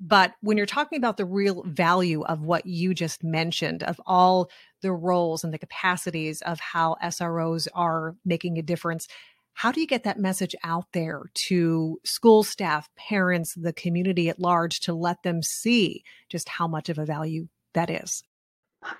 But 0.00 0.32
when 0.40 0.56
you're 0.56 0.66
talking 0.66 0.96
about 0.96 1.18
the 1.18 1.26
real 1.26 1.62
value 1.64 2.22
of 2.22 2.40
what 2.40 2.64
you 2.64 2.94
just 2.94 3.22
mentioned, 3.22 3.82
of 3.82 4.00
all 4.06 4.50
the 4.80 4.92
roles 4.92 5.44
and 5.44 5.52
the 5.52 5.58
capacities 5.58 6.40
of 6.42 6.58
how 6.58 6.96
SROs 7.02 7.68
are 7.74 8.16
making 8.24 8.58
a 8.58 8.62
difference, 8.62 9.08
how 9.52 9.70
do 9.70 9.80
you 9.80 9.86
get 9.86 10.04
that 10.04 10.18
message 10.18 10.54
out 10.64 10.86
there 10.94 11.24
to 11.34 12.00
school 12.04 12.42
staff, 12.42 12.88
parents, 12.96 13.54
the 13.54 13.74
community 13.74 14.30
at 14.30 14.40
large 14.40 14.80
to 14.80 14.94
let 14.94 15.22
them 15.22 15.42
see 15.42 16.02
just 16.30 16.48
how 16.48 16.66
much 16.66 16.88
of 16.88 16.98
a 16.98 17.04
value 17.04 17.48
that 17.74 17.90
is? 17.90 18.22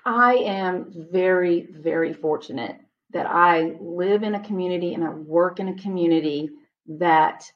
I 0.05 0.35
am 0.35 0.93
very, 1.11 1.67
very 1.71 2.13
fortunate 2.13 2.75
that 3.11 3.25
I 3.25 3.75
live 3.81 4.21
in 4.21 4.35
a 4.35 4.39
community 4.43 4.93
and 4.93 5.03
I 5.03 5.09
work 5.09 5.59
in 5.59 5.67
a 5.67 5.75
community 5.75 6.51
that 6.87 7.51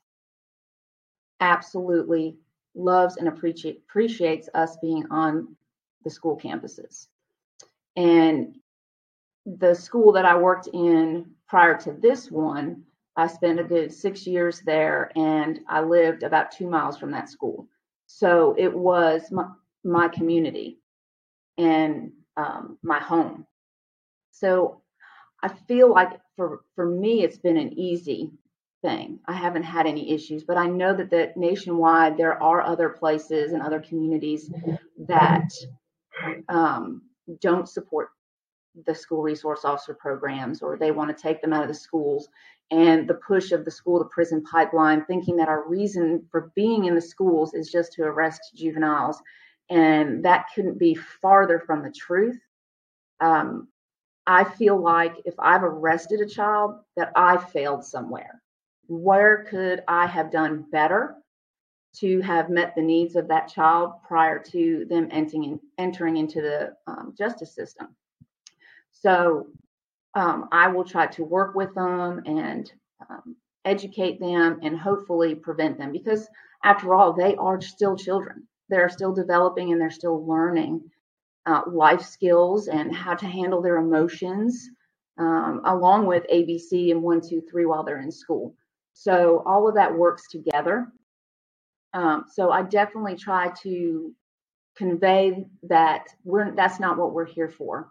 absolutely 1.39 2.38
loves 2.75 3.17
and 3.17 3.27
appreciate, 3.27 3.84
appreciates 3.88 4.50
us 4.53 4.77
being 4.82 5.05
on 5.10 5.55
the 6.03 6.10
school 6.10 6.38
campuses. 6.38 7.08
And 7.96 8.55
the 9.46 9.74
school 9.74 10.12
that 10.13 10.25
I 10.25 10.38
worked 10.38 10.67
in 10.74 11.32
prior 11.48 11.77
to 11.79 11.94
this 11.94 12.29
one, 12.32 12.84
I 13.15 13.27
spent 13.27 13.60
a 13.60 13.63
good 13.63 13.94
six 13.94 14.27
years 14.27 14.62
there 14.65 15.12
and 15.15 15.60
I 15.70 15.82
lived 15.82 16.24
about 16.24 16.51
two 16.51 16.67
miles 16.70 16.98
from 16.98 17.12
that 17.12 17.29
school. 17.29 17.67
So 18.08 18.55
it 18.58 18.74
was 18.74 19.32
my, 19.32 19.48
my 19.84 20.08
community 20.10 20.79
and 21.58 22.12
um, 22.38 22.77
my 22.84 23.00
home. 23.00 23.46
So 24.32 24.82
I 25.41 25.48
feel 25.48 25.91
like 25.91 26.20
for, 26.36 26.62
for 26.75 26.86
me, 26.86 27.24
it's 27.24 27.38
been 27.38 27.58
an 27.58 27.79
easy 27.79 28.32
thing. 28.86 29.20
I 29.25 29.34
haven't 29.34 29.63
had 29.63 29.88
any 29.88 30.12
issues, 30.12 30.44
but 30.44 30.58
I 30.58 30.68
know 30.68 30.96
that 30.96 31.10
that 31.10 31.36
nationwide 31.36 32.18
there 32.18 32.42
are 32.42 32.62
other 32.62 32.89
places 32.89 33.51
and 33.51 33.62
other 33.62 33.80
communities 33.80 34.51
that 35.08 35.50
um, 36.50 37.01
don't 37.42 37.68
support 37.68 38.10
the 38.86 38.94
school 38.94 39.24
resource 39.24 39.65
officer 39.65 39.96
programs 39.96 40.62
or 40.62 40.77
they 40.77 40.92
want 40.92 41.10
to 41.15 41.22
take 41.22 41.42
them 41.42 41.51
out 41.51 41.63
of 41.63 41.68
the 41.68 41.74
schools. 41.74 42.30
And 42.70 43.08
the 43.08 43.15
push 43.15 43.51
of 43.51 43.65
the 43.65 43.72
school 43.72 44.00
to 44.00 44.06
prison 44.06 44.44
pipeline 44.44 45.06
thinking 45.06 45.36
that 45.38 45.50
our 45.50 45.68
reason 45.68 46.25
for 46.30 46.51
being 46.56 46.86
in 46.86 46.94
the 46.94 47.01
schools 47.01 47.54
is 47.56 47.72
just 47.72 47.94
to 47.94 48.04
arrest 48.04 48.42
juveniles. 48.56 49.20
And 49.70 50.24
that 50.25 50.46
couldn't 50.54 50.77
be 50.77 50.94
farther 50.94 51.60
from 51.65 51.82
the 51.82 51.92
truth. 51.92 52.39
Um, 53.20 53.68
i 54.27 54.44
feel 54.44 54.82
like 54.82 55.15
if 55.25 55.36
i've 55.39 55.63
arrested 55.63 56.20
a 56.20 56.25
child 56.27 56.80
that 56.98 57.12
i 57.15 57.38
failed 57.38 57.86
somewhere 57.86 58.42
where 58.88 59.46
could 59.50 59.84
I 59.88 60.08
have 60.08 60.32
done 60.32 60.65
better 60.72 61.15
to 61.98 62.22
have 62.22 62.50
met 62.50 62.75
the 62.75 62.82
needs 62.82 63.15
of 63.15 63.27
that 63.30 63.48
child 63.48 63.94
prior 64.08 64.39
to 64.39 64.86
them 64.89 65.08
entering, 65.12 65.44
in, 65.44 65.60
entering 65.77 66.18
into 66.18 66.42
the 66.42 66.75
um, 66.88 67.13
justice 67.18 67.54
system? 67.56 67.96
So 68.92 69.48
um, 70.13 70.48
I 70.51 70.68
will 70.68 70.86
try 70.86 71.08
to 71.08 71.24
work 71.24 71.56
with 71.56 71.74
them 71.75 72.24
and 72.25 72.72
um, 73.10 73.36
educate 73.65 74.20
them 74.20 74.60
and 74.63 74.77
hopefully 74.77 75.36
prevent 75.36 75.77
them 75.77 75.92
because, 75.92 76.27
after 76.63 76.94
all, 76.96 77.13
they 77.13 77.36
are 77.36 77.62
still 77.62 77.96
children. 77.96 78.48
They're 78.70 78.89
still 78.89 79.13
developing 79.13 79.72
and 79.72 79.80
they're 79.80 79.92
still 79.92 80.25
learning 80.25 80.89
uh, 81.46 81.62
life 81.68 82.01
skills 82.01 82.68
and 82.68 82.96
how 82.96 83.13
to 83.15 83.25
handle 83.25 83.62
their 83.62 83.77
emotions, 83.77 84.70
um, 85.18 85.62
along 85.65 86.08
with 86.08 86.25
ABC 86.34 86.92
and 86.92 87.01
one, 87.01 87.22
two, 87.22 87.42
three 87.50 87.65
while 87.65 87.84
they're 87.84 88.01
in 88.01 88.12
school. 88.12 88.56
So 88.98 89.44
all 89.46 89.68
of 89.68 89.75
that 89.75 89.94
works 89.94 90.30
together. 90.30 90.88
Um, 91.94 92.25
so 92.32 92.50
I 92.50 92.64
definitely 92.64 93.18
try 93.18 93.52
to 93.62 94.14
convey 94.78 95.46
that 95.64 96.08
we're 96.24 96.56
that's 96.56 96.80
not 96.80 96.98
what 96.98 97.14
we're 97.14 97.25
here 97.25 97.50
for. 97.50 97.90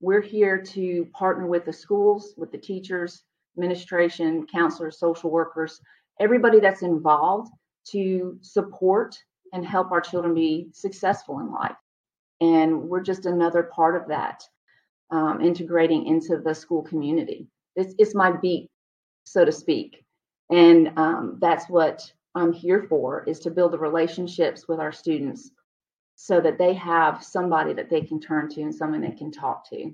We're 0.00 0.22
here 0.22 0.62
to 0.62 1.06
partner 1.12 1.46
with 1.48 1.64
the 1.64 1.72
schools, 1.72 2.34
with 2.36 2.52
the 2.52 2.58
teachers, 2.58 3.24
administration, 3.56 4.46
counselors, 4.46 4.98
social 4.98 5.30
workers, 5.30 5.80
everybody 6.20 6.60
that's 6.60 6.82
involved 6.82 7.50
to 7.90 8.38
support 8.40 9.18
and 9.52 9.66
help 9.66 9.90
our 9.90 10.00
children 10.00 10.34
be 10.34 10.68
successful 10.72 11.40
in 11.40 11.50
life. 11.50 11.76
And 12.40 12.80
we're 12.80 13.02
just 13.02 13.26
another 13.26 13.64
part 13.64 14.00
of 14.00 14.08
that, 14.08 14.44
um, 15.10 15.40
integrating 15.40 16.06
into 16.06 16.38
the 16.38 16.54
school 16.54 16.82
community. 16.82 17.48
It's, 17.74 17.94
it's 17.98 18.14
my 18.14 18.30
beat, 18.30 18.70
so 19.24 19.44
to 19.44 19.52
speak 19.52 20.03
and 20.50 20.96
um, 20.96 21.38
that's 21.40 21.68
what 21.68 22.12
i'm 22.34 22.52
here 22.52 22.84
for 22.88 23.24
is 23.24 23.38
to 23.40 23.50
build 23.50 23.72
the 23.72 23.78
relationships 23.78 24.66
with 24.68 24.80
our 24.80 24.92
students 24.92 25.50
so 26.16 26.40
that 26.40 26.58
they 26.58 26.74
have 26.74 27.22
somebody 27.22 27.72
that 27.72 27.90
they 27.90 28.00
can 28.00 28.20
turn 28.20 28.48
to 28.50 28.62
and 28.62 28.74
someone 28.74 29.00
they 29.00 29.10
can 29.10 29.32
talk 29.32 29.68
to. 29.70 29.92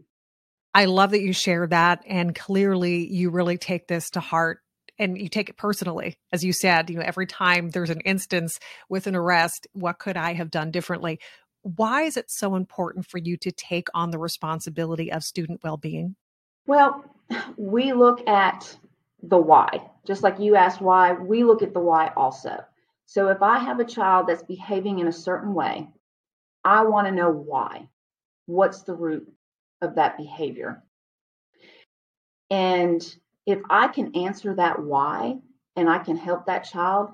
I 0.75 0.85
love 0.85 1.11
that 1.11 1.23
you 1.23 1.33
share 1.33 1.67
that 1.67 2.05
and 2.07 2.35
clearly 2.35 3.07
you 3.13 3.31
really 3.31 3.59
take 3.59 3.89
this 3.89 4.11
to 4.11 4.21
heart 4.21 4.61
and 4.99 5.19
you 5.19 5.29
take 5.29 5.49
it 5.49 5.57
personally. 5.57 6.19
As 6.33 6.45
you 6.45 6.53
said 6.53 6.91
you 6.91 6.97
know 6.97 7.03
every 7.03 7.27
time 7.27 7.71
there's 7.71 7.91
an 7.91 8.01
instance 8.01 8.59
with 8.89 9.07
an 9.07 9.17
arrest 9.17 9.67
what 9.73 9.99
could 9.99 10.17
i 10.17 10.35
have 10.35 10.51
done 10.51 10.71
differently? 10.71 11.19
Why 11.63 12.03
is 12.03 12.17
it 12.17 12.31
so 12.31 12.55
important 12.55 13.07
for 13.07 13.19
you 13.19 13.37
to 13.39 13.53
take 13.53 13.89
on 13.93 14.11
the 14.11 14.19
responsibility 14.19 15.11
of 15.11 15.23
student 15.23 15.61
well-being? 15.65 16.17
Well 16.67 17.05
we 17.57 17.93
look 17.93 18.27
at 18.29 18.77
the 19.23 19.39
why. 19.39 19.91
Just 20.07 20.23
like 20.23 20.39
you 20.39 20.57
asked 20.57 20.81
why, 20.81 21.13
we 21.13 21.45
look 21.45 21.63
at 21.63 21.75
the 21.75 21.81
why 21.81 22.13
also. 22.17 22.65
So 23.07 23.29
if 23.29 23.43
I 23.43 23.59
have 23.59 23.81
a 23.81 23.85
child 23.85 24.29
that's 24.29 24.43
behaving 24.43 24.99
in 24.99 25.09
a 25.09 25.13
certain 25.13 25.55
way, 25.55 25.89
I 26.65 26.85
want 26.85 27.07
to 27.07 27.13
know 27.13 27.31
why. 27.31 27.89
What's 28.47 28.83
the 28.83 28.95
root 28.95 29.31
of 29.83 29.97
that 29.97 30.17
behavior? 30.17 30.83
And 32.51 33.03
if 33.47 33.61
I 33.69 33.89
can 33.89 34.15
answer 34.17 34.55
that 34.55 34.81
why 34.81 35.39
and 35.77 35.89
I 35.89 35.99
can 35.99 36.17
help 36.17 36.47
that 36.47 36.65
child, 36.65 37.11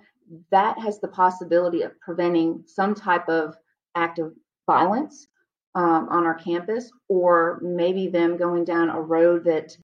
that 0.51 0.79
has 0.79 0.99
the 0.99 1.09
possibility 1.09 1.83
of 1.83 1.99
preventing 2.01 2.65
some 2.67 2.95
type 2.95 3.29
of 3.29 3.57
act 3.95 4.19
of 4.19 4.33
violence 4.67 5.29
um, 5.75 6.09
on 6.11 6.25
our 6.25 6.35
campus, 6.35 6.91
or 7.09 7.61
maybe 7.63 8.09
them 8.09 8.37
going 8.37 8.65
down 8.65 8.89
a 8.89 9.01
road 9.01 9.45
that 9.45 9.77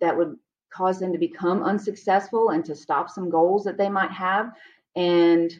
that 0.00 0.16
would 0.16 0.36
cause 0.78 1.00
them 1.00 1.12
to 1.12 1.18
become 1.18 1.62
unsuccessful 1.64 2.50
and 2.50 2.64
to 2.64 2.74
stop 2.74 3.10
some 3.10 3.28
goals 3.28 3.64
that 3.64 3.76
they 3.76 3.88
might 3.88 4.12
have. 4.12 4.52
And 4.94 5.52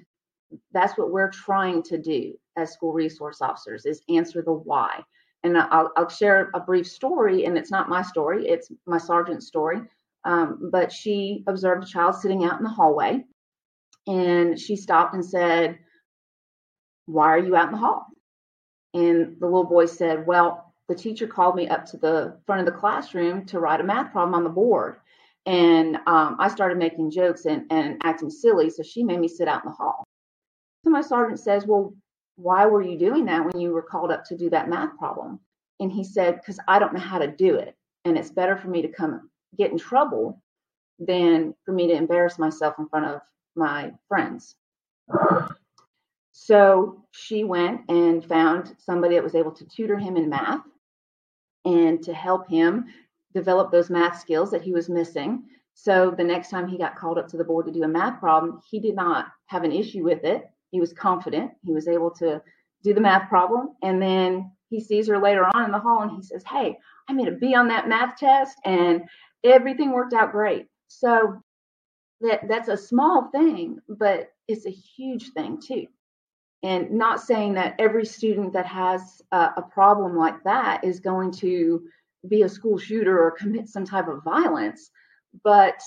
that's 0.72 0.96
what 0.96 1.10
we're 1.10 1.30
trying 1.30 1.82
to 1.84 1.98
do 1.98 2.34
as 2.56 2.72
school 2.72 2.92
resource 2.92 3.42
officers 3.42 3.84
is 3.84 4.02
answer 4.08 4.42
the 4.42 4.52
why. 4.52 5.02
And 5.42 5.58
I'll, 5.58 5.92
I'll 5.96 6.08
share 6.08 6.50
a 6.54 6.60
brief 6.60 6.86
story, 6.86 7.44
and 7.44 7.56
it's 7.56 7.70
not 7.70 7.88
my 7.88 8.02
story; 8.02 8.48
it's 8.48 8.72
my 8.86 8.98
sergeant's 8.98 9.46
story. 9.46 9.80
Um, 10.24 10.68
but 10.72 10.90
she 10.92 11.44
observed 11.46 11.84
a 11.84 11.86
child 11.86 12.16
sitting 12.16 12.44
out 12.44 12.58
in 12.58 12.64
the 12.64 12.70
hallway, 12.70 13.24
and 14.08 14.58
she 14.58 14.74
stopped 14.74 15.14
and 15.14 15.24
said, 15.24 15.78
"Why 17.06 17.28
are 17.28 17.38
you 17.38 17.54
out 17.54 17.66
in 17.66 17.72
the 17.72 17.78
hall?" 17.78 18.06
And 18.94 19.36
the 19.38 19.46
little 19.46 19.64
boy 19.64 19.86
said, 19.86 20.26
"Well, 20.26 20.67
the 20.88 20.94
teacher 20.94 21.26
called 21.26 21.56
me 21.56 21.68
up 21.68 21.84
to 21.86 21.96
the 21.96 22.38
front 22.46 22.60
of 22.60 22.66
the 22.66 22.78
classroom 22.78 23.44
to 23.46 23.60
write 23.60 23.80
a 23.80 23.84
math 23.84 24.12
problem 24.12 24.34
on 24.34 24.44
the 24.44 24.50
board." 24.50 24.96
And 25.48 25.96
um, 26.06 26.36
I 26.38 26.48
started 26.48 26.76
making 26.76 27.10
jokes 27.10 27.46
and, 27.46 27.64
and 27.70 27.98
acting 28.04 28.28
silly. 28.28 28.68
So 28.68 28.82
she 28.82 29.02
made 29.02 29.18
me 29.18 29.28
sit 29.28 29.48
out 29.48 29.64
in 29.64 29.70
the 29.70 29.74
hall. 29.74 30.04
So 30.84 30.90
my 30.90 31.00
sergeant 31.00 31.40
says, 31.40 31.66
Well, 31.66 31.94
why 32.36 32.66
were 32.66 32.82
you 32.82 32.98
doing 32.98 33.24
that 33.26 33.44
when 33.44 33.58
you 33.58 33.72
were 33.72 33.82
called 33.82 34.10
up 34.10 34.24
to 34.26 34.36
do 34.36 34.50
that 34.50 34.68
math 34.68 34.96
problem? 34.98 35.40
And 35.80 35.90
he 35.90 36.04
said, 36.04 36.36
Because 36.36 36.58
I 36.68 36.78
don't 36.78 36.92
know 36.92 37.00
how 37.00 37.18
to 37.18 37.26
do 37.28 37.54
it. 37.54 37.74
And 38.04 38.18
it's 38.18 38.30
better 38.30 38.56
for 38.56 38.68
me 38.68 38.82
to 38.82 38.88
come 38.88 39.30
get 39.56 39.72
in 39.72 39.78
trouble 39.78 40.42
than 40.98 41.54
for 41.64 41.72
me 41.72 41.86
to 41.88 41.94
embarrass 41.94 42.38
myself 42.38 42.74
in 42.78 42.88
front 42.88 43.06
of 43.06 43.20
my 43.56 43.92
friends. 44.06 44.54
So 46.32 47.04
she 47.10 47.44
went 47.44 47.82
and 47.88 48.24
found 48.24 48.74
somebody 48.78 49.14
that 49.14 49.24
was 49.24 49.34
able 49.34 49.52
to 49.52 49.66
tutor 49.66 49.98
him 49.98 50.16
in 50.16 50.28
math 50.28 50.62
and 51.68 52.02
to 52.02 52.14
help 52.14 52.48
him 52.48 52.86
develop 53.34 53.70
those 53.70 53.90
math 53.90 54.18
skills 54.18 54.50
that 54.50 54.62
he 54.62 54.72
was 54.72 54.88
missing. 54.88 55.42
So 55.74 56.10
the 56.16 56.24
next 56.24 56.48
time 56.48 56.66
he 56.66 56.78
got 56.78 56.96
called 56.96 57.18
up 57.18 57.28
to 57.28 57.36
the 57.36 57.44
board 57.44 57.66
to 57.66 57.72
do 57.72 57.84
a 57.84 57.88
math 57.88 58.18
problem, 58.18 58.60
he 58.68 58.80
did 58.80 58.96
not 58.96 59.26
have 59.46 59.64
an 59.64 59.72
issue 59.72 60.02
with 60.02 60.24
it. 60.24 60.50
He 60.70 60.80
was 60.80 60.92
confident. 60.92 61.52
He 61.62 61.72
was 61.72 61.86
able 61.86 62.10
to 62.12 62.42
do 62.82 62.94
the 62.94 63.00
math 63.00 63.28
problem. 63.28 63.74
And 63.82 64.00
then 64.00 64.50
he 64.70 64.80
sees 64.80 65.08
her 65.08 65.18
later 65.18 65.44
on 65.54 65.66
in 65.66 65.70
the 65.70 65.78
hall 65.78 66.02
and 66.02 66.10
he 66.10 66.22
says, 66.22 66.42
Hey, 66.44 66.76
I 67.08 67.12
made 67.12 67.28
a 67.28 67.32
B 67.32 67.54
on 67.54 67.68
that 67.68 67.88
math 67.88 68.16
test 68.16 68.58
and 68.64 69.02
everything 69.44 69.92
worked 69.92 70.14
out 70.14 70.32
great. 70.32 70.66
So 70.88 71.42
that 72.22 72.48
that's 72.48 72.68
a 72.68 72.76
small 72.76 73.28
thing, 73.30 73.78
but 73.88 74.30
it's 74.48 74.66
a 74.66 74.70
huge 74.70 75.30
thing 75.30 75.60
too. 75.60 75.86
And 76.62 76.90
not 76.90 77.20
saying 77.20 77.54
that 77.54 77.76
every 77.78 78.04
student 78.04 78.52
that 78.54 78.66
has 78.66 79.22
a, 79.30 79.50
a 79.58 79.62
problem 79.62 80.16
like 80.16 80.42
that 80.44 80.82
is 80.82 80.98
going 81.00 81.30
to 81.32 81.84
be 82.26 82.42
a 82.42 82.48
school 82.48 82.78
shooter 82.78 83.22
or 83.22 83.30
commit 83.30 83.68
some 83.68 83.84
type 83.84 84.08
of 84.08 84.24
violence, 84.24 84.90
but 85.44 85.80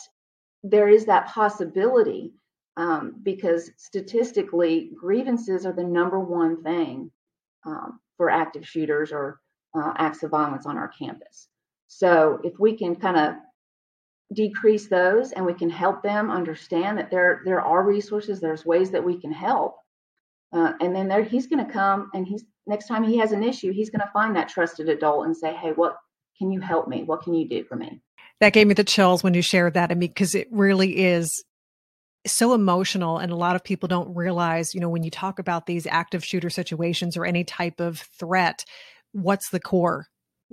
there 0.64 0.88
is 0.88 1.06
that 1.06 1.28
possibility 1.28 2.34
um, 2.78 3.16
because 3.24 3.72
statistically, 3.78 4.92
grievances 4.96 5.66
are 5.66 5.74
the 5.74 5.84
number 5.84 6.20
one 6.20 6.64
thing 6.64 7.12
um, 7.66 8.00
for 8.18 8.30
active 8.30 8.66
shooters 8.66 9.12
or 9.12 9.42
uh, 9.76 9.94
acts 9.98 10.24
of 10.24 10.32
violence 10.32 10.66
on 10.66 10.78
our 10.78 10.88
campus. 10.88 11.48
So 11.88 12.40
if 12.44 12.58
we 12.60 12.78
can 12.78 12.96
kind 12.96 13.18
of 13.18 13.36
decrease 14.34 14.88
those 14.88 15.34
and 15.34 15.46
we 15.46 15.54
can 15.54 15.70
help 15.70 16.02
them 16.02 16.32
understand 16.32 16.98
that 16.98 17.12
there 17.12 17.42
there 17.44 17.62
are 17.62 17.84
resources, 17.84 18.40
there's 18.40 18.66
ways 18.66 18.92
that 18.92 19.04
we 19.04 19.20
can 19.20 19.32
help, 19.32 19.76
uh, 20.54 20.74
and 20.82 20.96
then 20.96 21.08
there 21.08 21.24
he's 21.24 21.48
going 21.48 21.66
to 21.66 21.72
come 21.72 22.10
and 22.14 22.28
he's 22.28 22.44
next 22.68 22.88
time 22.88 23.04
he 23.04 23.18
has 23.18 23.32
an 23.32 23.44
issue, 23.44 23.72
he's 23.72 23.90
going 23.90 24.02
to 24.02 24.12
find 24.14 24.36
that 24.36 24.50
trusted 24.50 24.90
adult 24.90 25.26
and 25.26 25.36
say, 25.36 25.54
"Hey, 25.54 25.72
what 25.72 25.98
can 26.38 26.52
you 26.52 26.60
help 26.60 26.88
me? 26.88 27.04
What 27.04 27.22
can 27.22 27.34
you 27.34 27.48
do 27.48 27.64
for 27.64 27.76
me?" 27.76 28.02
That 28.40 28.54
gave 28.54 28.68
me 28.68 28.74
the 28.74 28.84
chills 28.84 29.24
when 29.24 29.34
you 29.34 29.42
shared 29.42 29.76
that. 29.76 29.92
I 29.92 29.96
mean, 29.96 30.10
because 30.10 30.36
it 30.36 30.48
really 30.52 30.98
is 31.04 31.44
so 32.26 32.54
emotional 32.54 33.18
and 33.18 33.32
a 33.32 33.36
lot 33.36 33.56
of 33.56 33.64
people 33.64 33.88
don't 33.88 34.16
realize 34.16 34.76
you 34.76 34.80
know 34.80 34.90
when 34.90 35.04
you 35.04 35.10
talk 35.10 35.40
about 35.40 35.66
these 35.66 35.88
active 35.88 36.24
shooter 36.24 36.50
situations 36.50 37.18
or 37.18 37.26
any 37.26 37.44
type 37.44 37.80
of 37.80 38.00
threat 38.20 38.64
what's 39.12 39.50
the 39.50 39.60
core 39.60 40.06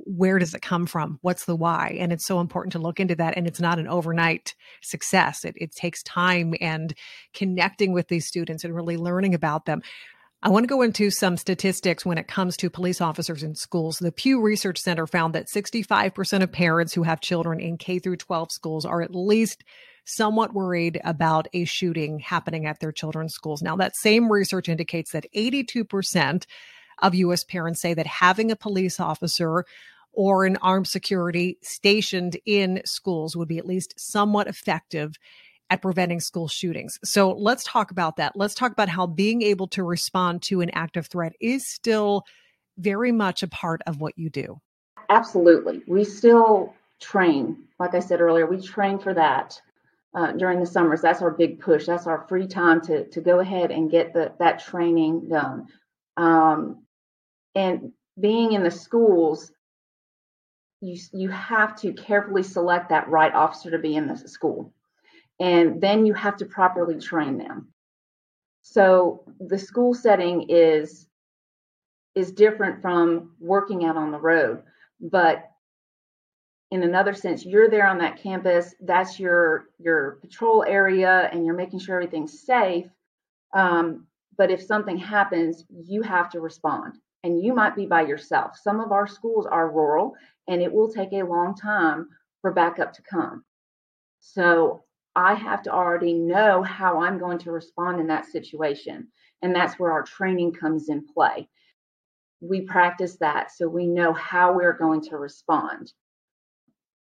where 0.04 0.38
does 0.38 0.54
it 0.54 0.62
come 0.62 0.86
from 0.86 1.18
what's 1.22 1.44
the 1.44 1.56
why 1.56 1.96
and 2.00 2.12
it's 2.12 2.26
so 2.26 2.40
important 2.40 2.72
to 2.72 2.78
look 2.78 3.00
into 3.00 3.14
that 3.14 3.36
and 3.36 3.46
it's 3.46 3.60
not 3.60 3.78
an 3.78 3.88
overnight 3.88 4.54
success 4.82 5.44
it, 5.44 5.54
it 5.56 5.72
takes 5.72 6.02
time 6.02 6.54
and 6.60 6.94
connecting 7.34 7.92
with 7.92 8.08
these 8.08 8.26
students 8.26 8.64
and 8.64 8.74
really 8.74 8.96
learning 8.96 9.34
about 9.34 9.64
them 9.64 9.82
I 10.40 10.50
want 10.50 10.62
to 10.62 10.68
go 10.68 10.82
into 10.82 11.10
some 11.10 11.36
statistics 11.36 12.06
when 12.06 12.16
it 12.16 12.28
comes 12.28 12.56
to 12.58 12.70
police 12.70 13.00
officers 13.00 13.42
in 13.42 13.56
schools. 13.56 13.98
The 13.98 14.12
Pew 14.12 14.40
Research 14.40 14.78
Center 14.78 15.04
found 15.04 15.34
that 15.34 15.48
65% 15.48 16.42
of 16.44 16.52
parents 16.52 16.94
who 16.94 17.02
have 17.02 17.20
children 17.20 17.58
in 17.58 17.76
K 17.76 17.98
through 17.98 18.18
12 18.18 18.52
schools 18.52 18.84
are 18.84 19.02
at 19.02 19.16
least 19.16 19.64
somewhat 20.04 20.54
worried 20.54 21.00
about 21.04 21.48
a 21.52 21.64
shooting 21.64 22.20
happening 22.20 22.66
at 22.66 22.78
their 22.78 22.92
children's 22.92 23.34
schools. 23.34 23.62
Now, 23.62 23.74
that 23.76 23.96
same 23.96 24.30
research 24.30 24.68
indicates 24.68 25.10
that 25.10 25.26
82% 25.36 26.46
of 27.02 27.14
U.S. 27.14 27.44
parents 27.44 27.80
say 27.80 27.94
that 27.94 28.06
having 28.06 28.50
a 28.50 28.56
police 28.56 29.00
officer 29.00 29.64
or 30.12 30.44
an 30.44 30.56
armed 30.62 30.86
security 30.86 31.58
stationed 31.62 32.36
in 32.44 32.82
schools 32.84 33.36
would 33.36 33.48
be 33.48 33.58
at 33.58 33.66
least 33.66 33.94
somewhat 33.98 34.48
effective 34.48 35.14
at 35.70 35.82
preventing 35.82 36.20
school 36.20 36.48
shootings. 36.48 36.98
So 37.04 37.32
let's 37.32 37.64
talk 37.64 37.90
about 37.90 38.16
that. 38.16 38.34
Let's 38.34 38.54
talk 38.54 38.72
about 38.72 38.88
how 38.88 39.06
being 39.06 39.42
able 39.42 39.68
to 39.68 39.84
respond 39.84 40.42
to 40.44 40.60
an 40.60 40.70
active 40.70 41.06
threat 41.06 41.34
is 41.40 41.68
still 41.68 42.24
very 42.78 43.12
much 43.12 43.42
a 43.42 43.48
part 43.48 43.82
of 43.86 44.00
what 44.00 44.16
you 44.16 44.30
do. 44.30 44.60
Absolutely. 45.10 45.82
We 45.86 46.04
still 46.04 46.74
train. 47.00 47.64
Like 47.78 47.94
I 47.94 48.00
said 48.00 48.20
earlier, 48.20 48.46
we 48.46 48.60
train 48.60 48.98
for 48.98 49.14
that 49.14 49.60
uh, 50.14 50.32
during 50.32 50.60
the 50.60 50.66
summers. 50.66 51.00
That's 51.00 51.22
our 51.22 51.30
big 51.30 51.60
push. 51.60 51.86
That's 51.86 52.06
our 52.06 52.26
free 52.28 52.46
time 52.46 52.80
to 52.82 53.06
to 53.08 53.20
go 53.20 53.40
ahead 53.40 53.70
and 53.70 53.90
get 53.90 54.12
the, 54.12 54.32
that 54.38 54.60
training 54.64 55.28
done. 55.28 55.68
Um, 56.16 56.82
and 57.58 57.92
being 58.20 58.52
in 58.52 58.62
the 58.62 58.70
schools, 58.70 59.50
you 60.80 60.96
you 61.12 61.28
have 61.28 61.74
to 61.80 61.92
carefully 61.92 62.44
select 62.44 62.90
that 62.90 63.08
right 63.08 63.34
officer 63.34 63.70
to 63.72 63.78
be 63.78 63.96
in 63.96 64.06
the 64.06 64.16
school, 64.16 64.72
and 65.40 65.80
then 65.80 66.06
you 66.06 66.14
have 66.14 66.36
to 66.36 66.46
properly 66.46 67.00
train 67.00 67.36
them. 67.36 67.72
So 68.62 69.24
the 69.40 69.58
school 69.58 69.92
setting 69.92 70.46
is 70.48 71.08
is 72.14 72.30
different 72.30 72.80
from 72.80 73.32
working 73.40 73.84
out 73.84 73.96
on 73.96 74.12
the 74.12 74.20
road, 74.20 74.62
but 75.00 75.50
in 76.70 76.82
another 76.84 77.14
sense 77.14 77.44
you're 77.44 77.70
there 77.70 77.86
on 77.86 77.98
that 77.98 78.22
campus 78.22 78.74
that's 78.82 79.18
your 79.18 79.70
your 79.78 80.18
patrol 80.20 80.64
area 80.68 81.28
and 81.32 81.44
you're 81.44 81.56
making 81.56 81.80
sure 81.80 81.96
everything's 81.96 82.40
safe. 82.40 82.86
Um, 83.52 84.06
but 84.36 84.52
if 84.52 84.62
something 84.62 84.96
happens 84.96 85.64
you 85.70 86.02
have 86.02 86.30
to 86.30 86.40
respond 86.40 87.00
and 87.24 87.42
you 87.42 87.54
might 87.54 87.76
be 87.76 87.86
by 87.86 88.02
yourself. 88.02 88.56
Some 88.56 88.80
of 88.80 88.92
our 88.92 89.06
schools 89.06 89.46
are 89.46 89.70
rural 89.70 90.14
and 90.48 90.62
it 90.62 90.72
will 90.72 90.90
take 90.90 91.12
a 91.12 91.22
long 91.22 91.54
time 91.54 92.08
for 92.40 92.52
backup 92.52 92.92
to 92.94 93.02
come. 93.02 93.44
So 94.20 94.84
i 95.16 95.34
have 95.34 95.62
to 95.62 95.72
already 95.72 96.12
know 96.12 96.62
how 96.62 97.00
i'm 97.00 97.18
going 97.18 97.38
to 97.38 97.50
respond 97.50 97.98
in 97.98 98.06
that 98.06 98.26
situation 98.26 99.08
and 99.42 99.54
that's 99.54 99.78
where 99.78 99.92
our 99.92 100.02
training 100.02 100.52
comes 100.52 100.88
in 100.88 101.06
play. 101.06 101.48
We 102.40 102.62
practice 102.62 103.16
that 103.16 103.50
so 103.52 103.68
we 103.68 103.86
know 103.86 104.12
how 104.12 104.52
we're 104.52 104.76
going 104.76 105.02
to 105.02 105.16
respond. 105.16 105.92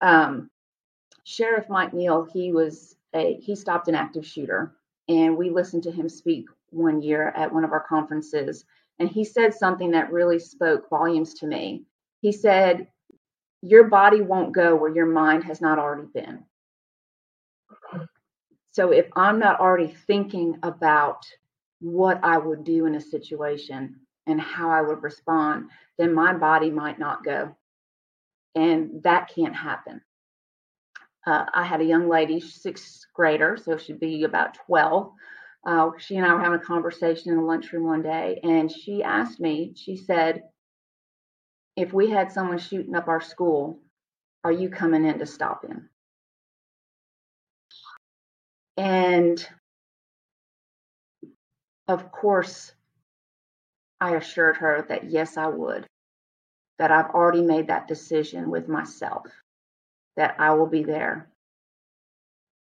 Um, 0.01 0.49
Sheriff 1.23 1.65
Mike 1.69 1.93
Neal, 1.93 2.27
he 2.31 2.51
was 2.51 2.95
a 3.13 3.35
he 3.41 3.55
stopped 3.55 3.87
an 3.87 3.95
active 3.95 4.25
shooter, 4.25 4.75
and 5.09 5.35
we 5.35 5.49
listened 5.49 5.83
to 5.83 5.91
him 5.91 6.07
speak 6.07 6.45
one 6.69 7.01
year 7.01 7.29
at 7.35 7.53
one 7.53 7.63
of 7.63 7.71
our 7.71 7.83
conferences, 7.83 8.65
and 8.99 9.09
he 9.09 9.23
said 9.23 9.53
something 9.53 9.91
that 9.91 10.11
really 10.11 10.39
spoke 10.39 10.89
volumes 10.89 11.33
to 11.35 11.47
me. 11.47 11.85
He 12.21 12.31
said, 12.31 12.87
"Your 13.61 13.85
body 13.85 14.21
won't 14.21 14.53
go 14.53 14.75
where 14.75 14.93
your 14.93 15.05
mind 15.05 15.43
has 15.43 15.61
not 15.61 15.79
already 15.79 16.07
been." 16.13 16.45
So 18.71 18.91
if 18.91 19.07
I'm 19.15 19.39
not 19.39 19.59
already 19.59 19.87
thinking 19.87 20.59
about 20.63 21.25
what 21.79 22.19
I 22.23 22.37
would 22.37 22.63
do 22.63 22.85
in 22.85 22.95
a 22.95 23.01
situation 23.01 24.01
and 24.27 24.41
how 24.41 24.69
I 24.69 24.81
would 24.81 25.03
respond, 25.03 25.69
then 25.97 26.13
my 26.13 26.33
body 26.33 26.69
might 26.69 26.99
not 26.99 27.23
go 27.23 27.55
and 28.55 29.03
that 29.03 29.29
can't 29.33 29.55
happen. 29.55 30.01
Uh, 31.27 31.45
I 31.53 31.63
had 31.63 31.81
a 31.81 31.85
young 31.85 32.07
lady, 32.07 32.39
sixth 32.39 33.05
grader, 33.13 33.57
so 33.57 33.77
she'd 33.77 33.99
be 33.99 34.23
about 34.23 34.55
12. 34.65 35.11
Uh, 35.65 35.91
she 35.97 36.15
and 36.17 36.25
I 36.25 36.33
were 36.33 36.41
having 36.41 36.59
a 36.59 36.63
conversation 36.63 37.31
in 37.31 37.37
the 37.37 37.43
lunchroom 37.43 37.85
one 37.85 38.03
day, 38.03 38.39
and 38.43 38.71
she 38.71 39.03
asked 39.03 39.39
me, 39.39 39.73
she 39.75 39.97
said, 39.97 40.43
If 41.75 41.91
we 41.91 42.09
had 42.09 42.31
someone 42.31 42.59
shooting 42.59 42.95
up 42.95 43.07
our 43.07 43.21
school, 43.21 43.79
are 44.43 44.51
you 44.51 44.69
coming 44.69 45.05
in 45.05 45.19
to 45.19 45.25
stop 45.25 45.65
him? 45.65 45.89
And 48.77 49.45
of 51.87 52.11
course, 52.11 52.73
I 53.99 54.15
assured 54.15 54.57
her 54.57 54.85
that 54.89 55.09
yes, 55.09 55.37
I 55.37 55.47
would 55.47 55.87
that 56.77 56.91
I've 56.91 57.11
already 57.11 57.41
made 57.41 57.67
that 57.67 57.87
decision 57.87 58.49
with 58.49 58.67
myself 58.67 59.27
that 60.17 60.35
I 60.39 60.53
will 60.53 60.67
be 60.67 60.83
there 60.83 61.29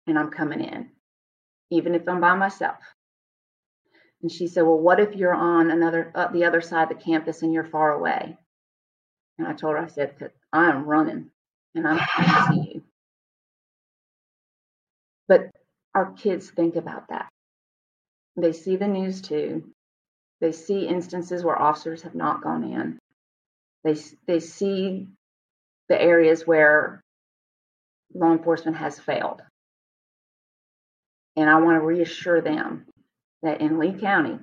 and 0.08 0.18
I'm 0.18 0.30
coming 0.32 0.62
in, 0.62 0.90
even 1.70 1.96
if 1.96 2.08
I'm 2.08 2.22
by 2.22 2.36
myself. 2.36 2.78
And 4.22 4.32
she 4.32 4.48
said, 4.48 4.64
Well, 4.64 4.80
what 4.80 5.00
if 5.00 5.16
you're 5.16 5.34
on 5.34 5.70
another, 5.70 6.12
uh, 6.16 6.28
the 6.32 6.46
other 6.46 6.62
side 6.62 6.92
of 6.92 6.98
the 6.98 7.04
campus 7.04 7.42
and 7.42 7.54
you're 7.54 7.64
far 7.64 7.92
away? 7.92 8.38
And 9.38 9.48
I 9.48 9.54
told 9.54 9.76
her, 9.76 9.84
I 9.84 9.88
said, 9.88 10.32
I'm 10.52 10.86
running 10.86 11.30
and 11.76 11.88
I'm 11.88 11.98
going 11.98 12.30
to 12.30 12.48
see 12.52 12.72
you. 12.74 12.84
But 15.28 15.52
our 15.94 16.12
kids 16.14 16.50
think 16.50 16.76
about 16.76 17.10
that. 17.10 17.30
They 18.36 18.54
see 18.54 18.78
the 18.78 18.88
news 18.88 19.22
too. 19.22 19.64
They 20.42 20.52
see 20.52 20.88
instances 20.88 21.44
where 21.44 21.60
officers 21.60 22.04
have 22.04 22.16
not 22.16 22.44
gone 22.44 22.64
in. 22.64 23.00
They, 23.84 23.96
they 24.28 24.40
see 24.40 25.08
the 25.90 26.00
areas 26.00 26.46
where 26.46 27.02
law 28.14 28.32
enforcement 28.32 28.78
has 28.78 29.00
failed. 29.00 29.42
And 31.38 31.50
I 31.50 31.62
want 31.62 31.80
to 31.80 31.86
reassure 31.86 32.41
them 32.41 32.88
that 33.43 33.62
in 33.62 33.80
Lee 33.80 33.93
County, 33.93 34.39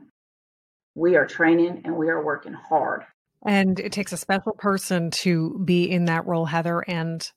we 0.95 1.17
are 1.17 1.27
training 1.27 1.83
and 1.85 1.97
we 1.97 2.09
are 2.09 2.25
working 2.25 2.55
hard. 2.55 3.05
And 3.47 3.79
it 3.79 3.93
takes 3.93 4.13
a 4.13 4.17
special 4.17 4.53
person 4.53 5.11
to 5.11 5.61
be 5.63 5.91
in 5.91 6.07
that 6.07 6.27
role, 6.27 6.47
Heather. 6.47 6.81
And 6.81 7.29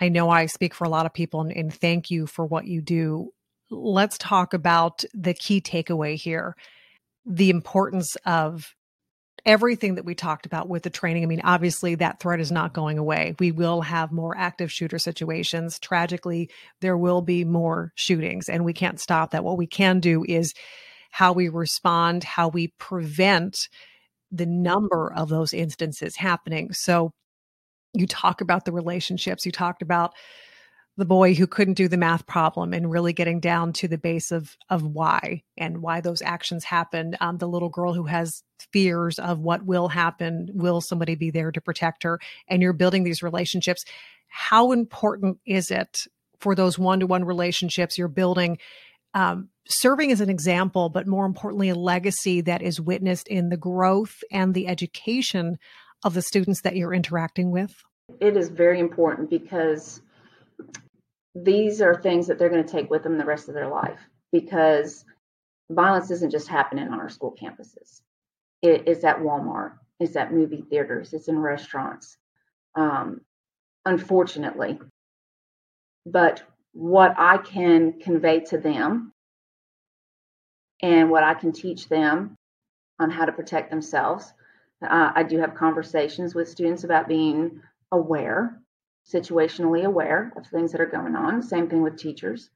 I 0.00 0.08
know 0.08 0.28
I 0.28 0.46
speak 0.46 0.74
for 0.74 0.84
a 0.84 0.88
lot 0.88 1.06
of 1.06 1.14
people 1.14 1.42
and, 1.42 1.52
and 1.52 1.72
thank 1.72 2.10
you 2.10 2.26
for 2.26 2.44
what 2.44 2.66
you 2.66 2.80
do. 2.80 3.30
Let's 3.70 4.18
talk 4.18 4.54
about 4.54 5.04
the 5.14 5.34
key 5.34 5.60
takeaway 5.60 6.16
here 6.16 6.56
the 7.28 7.50
importance 7.50 8.16
of 8.24 8.74
everything 9.46 9.94
that 9.96 10.04
we 10.04 10.14
talked 10.14 10.46
about 10.46 10.68
with 10.68 10.82
the 10.82 10.90
training. 10.90 11.22
I 11.22 11.26
mean, 11.26 11.40
obviously, 11.42 11.94
that 11.96 12.20
threat 12.20 12.40
is 12.40 12.52
not 12.52 12.72
going 12.72 12.98
away. 12.98 13.34
We 13.38 13.52
will 13.52 13.80
have 13.82 14.12
more 14.12 14.36
active 14.36 14.70
shooter 14.70 14.98
situations. 14.98 15.78
Tragically, 15.78 16.50
there 16.80 16.96
will 16.96 17.22
be 17.22 17.44
more 17.44 17.92
shootings, 17.94 18.48
and 18.48 18.64
we 18.64 18.72
can't 18.72 19.00
stop 19.00 19.30
that. 19.30 19.44
What 19.44 19.58
we 19.58 19.66
can 19.66 20.00
do 20.00 20.24
is 20.28 20.54
how 21.10 21.32
we 21.32 21.48
respond, 21.48 22.24
how 22.24 22.48
we 22.48 22.68
prevent 22.78 23.68
the 24.30 24.46
number 24.46 25.12
of 25.14 25.28
those 25.28 25.52
instances 25.52 26.16
happening. 26.16 26.72
So, 26.72 27.12
you 27.94 28.06
talk 28.06 28.40
about 28.40 28.64
the 28.64 28.72
relationships, 28.72 29.46
you 29.46 29.52
talked 29.52 29.82
about 29.82 30.12
the 30.98 31.04
boy 31.04 31.32
who 31.32 31.46
couldn't 31.46 31.74
do 31.74 31.86
the 31.86 31.96
math 31.96 32.26
problem 32.26 32.74
and 32.74 32.90
really 32.90 33.12
getting 33.12 33.38
down 33.38 33.72
to 33.72 33.86
the 33.86 33.96
base 33.96 34.32
of 34.32 34.56
of 34.68 34.82
why 34.82 35.44
and 35.56 35.80
why 35.80 36.00
those 36.00 36.20
actions 36.20 36.64
happened. 36.64 37.16
Um, 37.20 37.38
the 37.38 37.46
little 37.46 37.68
girl 37.68 37.94
who 37.94 38.04
has 38.04 38.42
fears 38.72 39.20
of 39.20 39.38
what 39.38 39.64
will 39.64 39.86
happen 39.86 40.48
will 40.52 40.80
somebody 40.80 41.14
be 41.14 41.30
there 41.30 41.52
to 41.52 41.60
protect 41.60 42.02
her? 42.02 42.18
And 42.48 42.60
you're 42.60 42.72
building 42.72 43.04
these 43.04 43.22
relationships. 43.22 43.84
How 44.26 44.72
important 44.72 45.38
is 45.46 45.70
it 45.70 46.00
for 46.40 46.56
those 46.56 46.78
one-to-one 46.78 47.24
relationships 47.24 47.96
you're 47.96 48.08
building 48.08 48.58
um, 49.14 49.50
serving 49.68 50.10
as 50.10 50.20
an 50.20 50.28
example 50.28 50.88
but 50.88 51.06
more 51.06 51.26
importantly 51.26 51.68
a 51.68 51.74
legacy 51.76 52.40
that 52.40 52.60
is 52.60 52.80
witnessed 52.80 53.28
in 53.28 53.50
the 53.50 53.56
growth 53.56 54.22
and 54.32 54.52
the 54.52 54.66
education 54.66 55.58
of 56.04 56.14
the 56.14 56.22
students 56.22 56.62
that 56.62 56.74
you're 56.74 56.92
interacting 56.92 57.52
with? 57.52 57.84
It 58.20 58.36
is 58.36 58.48
very 58.48 58.80
important 58.80 59.30
because 59.30 60.00
these 61.44 61.80
are 61.80 61.94
things 61.94 62.26
that 62.26 62.38
they're 62.38 62.48
going 62.48 62.64
to 62.64 62.70
take 62.70 62.90
with 62.90 63.02
them 63.02 63.18
the 63.18 63.24
rest 63.24 63.48
of 63.48 63.54
their 63.54 63.68
life 63.68 64.00
because 64.32 65.04
violence 65.70 66.10
isn't 66.10 66.30
just 66.30 66.48
happening 66.48 66.88
on 66.88 67.00
our 67.00 67.08
school 67.08 67.34
campuses. 67.40 68.02
It 68.62 68.88
is 68.88 69.04
at 69.04 69.18
Walmart, 69.18 69.72
it's 70.00 70.16
at 70.16 70.32
movie 70.32 70.64
theaters, 70.68 71.12
it's 71.12 71.28
in 71.28 71.38
restaurants, 71.38 72.16
um, 72.74 73.20
unfortunately. 73.84 74.78
But 76.06 76.42
what 76.72 77.14
I 77.18 77.38
can 77.38 78.00
convey 78.00 78.40
to 78.40 78.58
them 78.58 79.12
and 80.82 81.10
what 81.10 81.24
I 81.24 81.34
can 81.34 81.52
teach 81.52 81.88
them 81.88 82.36
on 82.98 83.10
how 83.10 83.24
to 83.26 83.32
protect 83.32 83.70
themselves, 83.70 84.32
uh, 84.82 85.12
I 85.14 85.22
do 85.22 85.38
have 85.38 85.54
conversations 85.54 86.34
with 86.34 86.48
students 86.48 86.84
about 86.84 87.08
being 87.08 87.60
aware 87.92 88.60
situationally 89.12 89.84
aware 89.84 90.32
of 90.36 90.46
things 90.46 90.72
that 90.72 90.80
are 90.80 90.86
going 90.86 91.16
on. 91.16 91.42
Same 91.42 91.68
thing 91.68 91.82
with 91.82 91.96
teachers. 91.96 92.50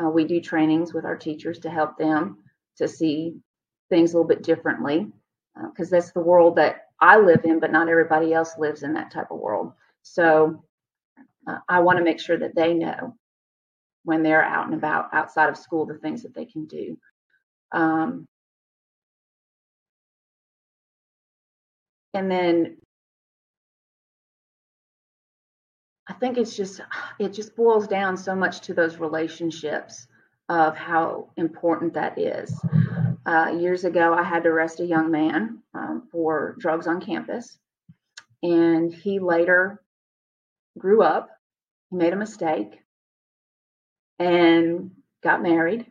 Uh, 0.00 0.08
we 0.08 0.24
do 0.24 0.40
trainings 0.40 0.94
with 0.94 1.04
our 1.04 1.16
teachers 1.16 1.58
to 1.60 1.70
help 1.70 1.98
them 1.98 2.38
to 2.76 2.88
see 2.88 3.34
things 3.90 4.12
a 4.12 4.16
little 4.16 4.28
bit 4.28 4.42
differently 4.42 5.10
because 5.70 5.92
uh, 5.92 5.96
that's 5.96 6.12
the 6.12 6.20
world 6.20 6.56
that 6.56 6.86
I 7.00 7.18
live 7.18 7.44
in, 7.44 7.58
but 7.60 7.72
not 7.72 7.88
everybody 7.88 8.32
else 8.32 8.58
lives 8.58 8.82
in 8.82 8.94
that 8.94 9.10
type 9.10 9.30
of 9.30 9.38
world. 9.38 9.72
So 10.02 10.64
uh, 11.46 11.58
I 11.68 11.80
want 11.80 11.98
to 11.98 12.04
make 12.04 12.20
sure 12.20 12.38
that 12.38 12.54
they 12.54 12.74
know 12.74 13.14
when 14.04 14.22
they're 14.22 14.44
out 14.44 14.66
and 14.66 14.74
about 14.74 15.12
outside 15.12 15.48
of 15.48 15.56
school 15.56 15.86
the 15.86 15.98
things 15.98 16.22
that 16.22 16.34
they 16.34 16.44
can 16.44 16.66
do. 16.66 16.96
Um, 17.72 18.26
and 22.14 22.30
then 22.30 22.78
I 26.08 26.14
think 26.14 26.38
it's 26.38 26.56
just 26.56 26.80
it 27.18 27.32
just 27.32 27.54
boils 27.54 27.86
down 27.86 28.16
so 28.16 28.34
much 28.34 28.60
to 28.62 28.74
those 28.74 28.96
relationships 28.96 30.06
of 30.48 30.76
how 30.76 31.28
important 31.36 31.92
that 31.94 32.18
is. 32.18 32.58
Uh, 33.26 33.54
years 33.58 33.84
ago, 33.84 34.14
I 34.14 34.22
had 34.22 34.44
to 34.44 34.48
arrest 34.48 34.80
a 34.80 34.86
young 34.86 35.10
man 35.10 35.62
um, 35.74 36.08
for 36.10 36.56
drugs 36.58 36.86
on 36.86 37.00
campus, 37.00 37.58
and 38.42 38.92
he 38.92 39.18
later 39.18 39.82
grew 40.78 41.02
up. 41.02 41.28
He 41.90 41.96
made 41.96 42.14
a 42.14 42.16
mistake 42.16 42.80
and 44.18 44.90
got 45.22 45.42
married. 45.42 45.84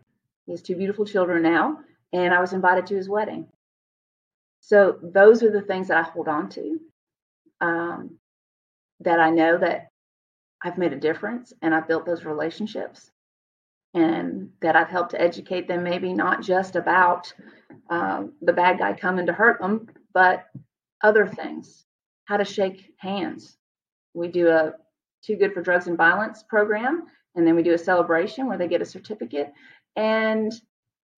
He 0.47 0.53
has 0.53 0.63
two 0.63 0.75
beautiful 0.75 1.05
children 1.05 1.43
now, 1.43 1.79
and 2.11 2.33
I 2.33 2.41
was 2.41 2.53
invited 2.53 2.87
to 2.87 2.95
his 2.95 3.07
wedding. 3.07 3.47
So 4.61 4.97
those 5.03 5.43
are 5.43 5.51
the 5.51 5.61
things 5.61 5.89
that 5.89 5.97
I 5.97 6.01
hold 6.01 6.27
on 6.27 6.49
to. 6.49 6.79
Um, 7.61 8.17
that 9.01 9.19
I 9.19 9.29
know 9.29 9.57
that 9.59 9.89
I've 10.63 10.77
made 10.77 10.93
a 10.93 10.99
difference 10.99 11.53
and 11.61 11.73
I've 11.73 11.87
built 11.87 12.05
those 12.05 12.25
relationships 12.25 13.11
and 13.93 14.49
that 14.61 14.75
I've 14.75 14.89
helped 14.89 15.11
to 15.11 15.21
educate 15.21 15.67
them, 15.67 15.83
maybe 15.83 16.13
not 16.13 16.41
just 16.41 16.75
about 16.75 17.33
um, 17.89 18.33
the 18.41 18.53
bad 18.53 18.79
guy 18.79 18.93
coming 18.93 19.25
to 19.25 19.33
hurt 19.33 19.59
them, 19.59 19.87
but 20.13 20.45
other 21.03 21.27
things, 21.27 21.85
how 22.25 22.37
to 22.37 22.45
shake 22.45 22.93
hands. 22.97 23.57
We 24.13 24.27
do 24.27 24.49
a 24.49 24.73
Too 25.23 25.35
Good 25.35 25.53
for 25.53 25.61
Drugs 25.61 25.87
and 25.87 25.97
Violence 25.97 26.43
program, 26.43 27.05
and 27.35 27.45
then 27.45 27.55
we 27.55 27.63
do 27.63 27.73
a 27.73 27.77
celebration 27.77 28.47
where 28.47 28.57
they 28.57 28.67
get 28.67 28.81
a 28.81 28.85
certificate. 28.85 29.53
And 29.95 30.51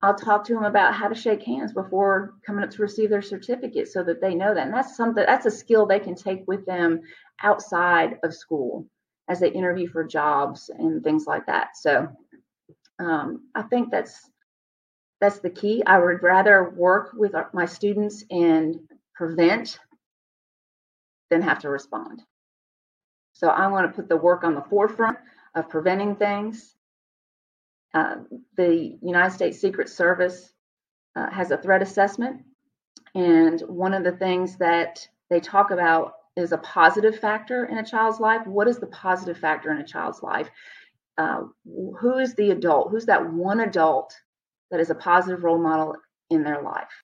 I'll 0.01 0.15
talk 0.15 0.45
to 0.45 0.53
them 0.53 0.63
about 0.63 0.93
how 0.93 1.07
to 1.07 1.15
shake 1.15 1.43
hands 1.43 1.73
before 1.73 2.35
coming 2.45 2.63
up 2.63 2.69
to 2.71 2.81
receive 2.81 3.09
their 3.09 3.21
certificate 3.21 3.87
so 3.89 4.03
that 4.03 4.21
they 4.21 4.35
know 4.35 4.53
that. 4.53 4.65
And 4.65 4.73
that's 4.73 4.95
something 4.95 5.25
that's 5.25 5.45
a 5.45 5.51
skill 5.51 5.85
they 5.85 5.99
can 5.99 6.15
take 6.15 6.43
with 6.47 6.65
them 6.65 7.01
outside 7.41 8.17
of 8.23 8.33
school 8.33 8.87
as 9.29 9.39
they 9.39 9.51
interview 9.51 9.87
for 9.87 10.03
jobs 10.03 10.69
and 10.77 11.03
things 11.03 11.25
like 11.27 11.45
that. 11.45 11.77
So 11.77 12.09
um, 12.99 13.43
I 13.55 13.61
think 13.61 13.91
that's 13.91 14.29
that's 15.21 15.39
the 15.39 15.49
key. 15.49 15.83
I 15.85 15.99
would 15.99 16.23
rather 16.23 16.69
work 16.69 17.11
with 17.13 17.33
my 17.53 17.65
students 17.65 18.23
and 18.31 18.79
prevent 19.13 19.79
than 21.29 21.41
have 21.41 21.59
to 21.59 21.69
respond. 21.69 22.21
So 23.33 23.49
I 23.49 23.67
want 23.67 23.87
to 23.87 23.95
put 23.95 24.09
the 24.09 24.17
work 24.17 24.43
on 24.43 24.55
the 24.55 24.63
forefront 24.69 25.17
of 25.55 25.69
preventing 25.69 26.15
things. 26.15 26.75
Uh, 27.93 28.15
the 28.55 28.97
United 29.01 29.33
States 29.33 29.59
Secret 29.59 29.89
Service 29.89 30.53
uh, 31.15 31.29
has 31.29 31.51
a 31.51 31.57
threat 31.57 31.81
assessment, 31.81 32.43
and 33.13 33.61
one 33.61 33.93
of 33.93 34.03
the 34.03 34.11
things 34.11 34.57
that 34.57 35.07
they 35.29 35.39
talk 35.39 35.71
about 35.71 36.13
is 36.39 36.51
a 36.51 36.57
positive 36.59 37.19
factor 37.19 37.65
in 37.65 37.77
a 37.77 37.85
child's 37.85 38.19
life. 38.19 38.45
What 38.47 38.67
is 38.67 38.79
the 38.79 38.87
positive 38.87 39.37
factor 39.37 39.71
in 39.71 39.79
a 39.79 39.85
child's 39.85 40.23
life? 40.23 40.49
Uh, 41.17 41.43
who 41.99 42.17
is 42.17 42.33
the 42.35 42.51
adult? 42.51 42.91
Who's 42.91 43.05
that 43.07 43.31
one 43.31 43.59
adult 43.59 44.15
that 44.71 44.79
is 44.79 44.89
a 44.89 44.95
positive 44.95 45.43
role 45.43 45.61
model 45.61 45.95
in 46.29 46.43
their 46.43 46.61
life? 46.61 47.03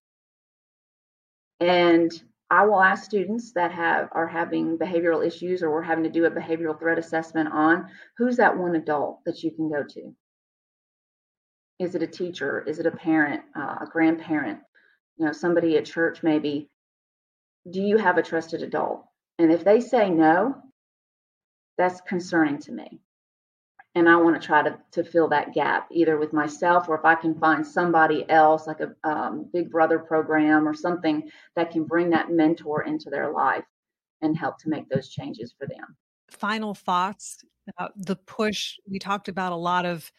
And 1.60 2.12
I 2.50 2.66
will 2.66 2.82
ask 2.82 3.04
students 3.04 3.54
that 3.54 3.72
have 3.72 4.10
are 4.12 4.28
having 4.28 4.78
behavioral 4.78 5.26
issues 5.26 5.64
or 5.64 5.72
we're 5.72 5.82
having 5.82 6.04
to 6.04 6.10
do 6.10 6.26
a 6.26 6.32
behavioral 6.32 6.78
threat 6.78 7.00
assessment 7.00 7.50
on 7.52 7.88
who's 8.18 8.38
that 8.38 8.58
one 8.58 8.76
adult 8.76 9.20
that 9.26 9.44
you 9.44 9.52
can 9.52 9.70
go 9.70 9.84
to. 9.84 10.16
Is 11.80 11.96
it 11.96 12.04
a 12.04 12.08
teacher? 12.08 12.64
Is 12.68 12.80
it 12.80 12.86
a 12.86 12.92
parent? 12.92 13.42
Uh, 13.56 13.80
a 13.82 13.88
grandparent? 13.92 14.60
You 15.18 15.26
know, 15.26 15.32
somebody 15.32 15.78
at 15.78 15.86
church 15.86 16.24
maybe. 16.24 16.70
Do 17.70 17.82
you 17.82 17.98
have 17.98 18.18
a 18.18 18.24
trusted 18.24 18.62
adult? 18.62 19.06
And 19.40 19.52
if 19.52 19.64
they 19.64 19.82
say 19.82 20.10
no, 20.10 20.56
that's 21.78 22.02
concerning 22.02 22.60
to 22.60 22.72
me. 22.72 23.00
And 23.96 24.10
I 24.10 24.18
want 24.18 24.40
to 24.40 24.46
try 24.46 24.62
to, 24.62 24.78
to 24.92 25.04
fill 25.04 25.30
that 25.30 25.54
gap 25.54 25.88
either 25.90 26.18
with 26.18 26.34
myself 26.34 26.90
or 26.90 26.98
if 26.98 27.06
I 27.06 27.16
can 27.16 27.34
find 27.40 27.66
somebody 27.66 28.30
else, 28.30 28.68
like 28.68 28.82
a 28.82 28.94
um, 29.10 29.50
Big 29.54 29.72
Brother 29.72 30.00
program 30.00 30.68
or 30.68 30.74
something 30.74 31.30
that 31.56 31.72
can 31.72 31.86
bring 31.86 32.10
that 32.10 32.30
mentor 32.30 32.84
into 32.84 33.10
their 33.10 33.32
life 33.32 33.64
and 34.22 34.38
help 34.38 34.58
to 34.60 34.70
make 34.70 34.90
those 34.90 35.10
changes 35.10 35.54
for 35.58 35.66
them. 35.66 35.96
Final 36.30 36.74
thoughts 36.74 37.44
about 37.70 37.94
the 37.96 38.18
push. 38.18 38.76
We 38.90 39.00
talked 39.00 39.30
about 39.30 39.54
a 39.54 39.58
lot 39.58 39.86
of 39.86 40.12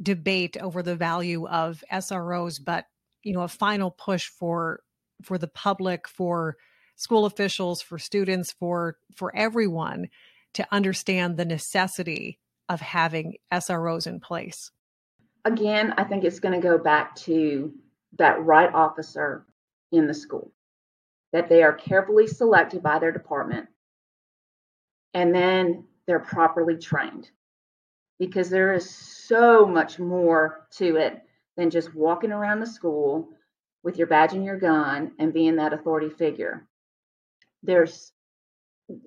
debate 0.00 0.56
over 0.60 0.82
the 0.82 0.96
value 0.96 1.46
of 1.48 1.82
SROs, 1.92 2.60
but 2.64 2.86
you 3.24 3.32
know, 3.32 3.42
a 3.42 3.48
final 3.48 3.90
push 3.90 4.28
for 4.28 4.80
for 5.22 5.38
the 5.38 5.48
public, 5.48 6.08
for 6.08 6.56
school 7.02 7.24
officials, 7.26 7.82
for 7.82 7.98
students, 7.98 8.52
for 8.52 8.96
for 9.14 9.34
everyone 9.36 10.08
to 10.54 10.66
understand 10.70 11.36
the 11.36 11.44
necessity 11.44 12.38
of 12.68 12.80
having 12.80 13.36
SROs 13.52 14.06
in 14.06 14.20
place? 14.20 14.70
Again, 15.44 15.94
I 15.96 16.04
think 16.04 16.24
it's 16.24 16.40
going 16.40 16.54
to 16.60 16.66
go 16.66 16.78
back 16.78 17.16
to 17.16 17.72
that 18.18 18.44
right 18.44 18.72
officer 18.72 19.46
in 19.90 20.06
the 20.06 20.14
school, 20.14 20.52
that 21.32 21.48
they 21.48 21.62
are 21.62 21.72
carefully 21.72 22.26
selected 22.26 22.82
by 22.82 22.98
their 22.98 23.12
department, 23.12 23.68
and 25.14 25.34
then 25.34 25.84
they're 26.06 26.20
properly 26.20 26.76
trained. 26.76 27.30
Because 28.18 28.50
there 28.50 28.72
is 28.72 28.88
so 28.88 29.66
much 29.66 29.98
more 29.98 30.66
to 30.72 30.96
it 30.96 31.22
than 31.56 31.70
just 31.70 31.94
walking 31.94 32.30
around 32.30 32.60
the 32.60 32.66
school 32.66 33.30
with 33.82 33.96
your 33.98 34.06
badge 34.06 34.32
and 34.32 34.44
your 34.44 34.58
gun 34.58 35.12
and 35.18 35.32
being 35.32 35.56
that 35.56 35.72
authority 35.72 36.08
figure. 36.08 36.68
There's 37.62 38.12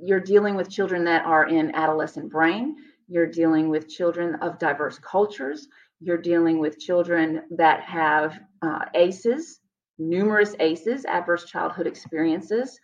you're 0.01 0.19
dealing 0.19 0.55
with 0.55 0.69
children 0.69 1.03
that 1.05 1.25
are 1.25 1.47
in 1.47 1.75
adolescent 1.75 2.31
brain, 2.31 2.75
you're 3.07 3.27
dealing 3.27 3.69
with 3.69 3.89
children 3.89 4.35
of 4.35 4.57
diverse 4.57 4.97
cultures, 4.99 5.67
you're 5.99 6.17
dealing 6.17 6.59
with 6.59 6.79
children 6.79 7.43
that 7.51 7.81
have 7.81 8.39
uh, 8.61 8.85
ACEs, 8.95 9.59
numerous 9.97 10.55
ACEs, 10.59 11.05
adverse 11.05 11.45
childhood 11.45 11.87
experiences. 11.87 12.79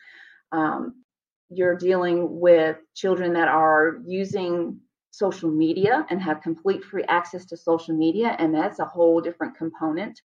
Um, 0.51 1.03
you're 1.49 1.75
dealing 1.75 2.39
with 2.39 2.77
children 2.95 3.33
that 3.33 3.47
are 3.47 3.97
using 4.05 4.79
social 5.11 5.51
media 5.51 6.05
and 6.09 6.21
have 6.21 6.41
complete 6.41 6.83
free 6.83 7.03
access 7.09 7.45
to 7.45 7.57
social 7.57 7.95
media, 7.95 8.35
and 8.39 8.53
that's 8.53 8.79
a 8.79 8.85
whole 8.85 9.19
different 9.19 9.57
component 9.57 10.21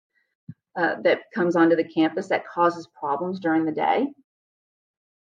uh, 0.76 0.96
that 1.02 1.20
comes 1.34 1.56
onto 1.56 1.76
the 1.76 1.88
campus 1.88 2.28
that 2.28 2.46
causes 2.46 2.88
problems 2.98 3.40
during 3.40 3.64
the 3.64 3.72
day. 3.72 4.06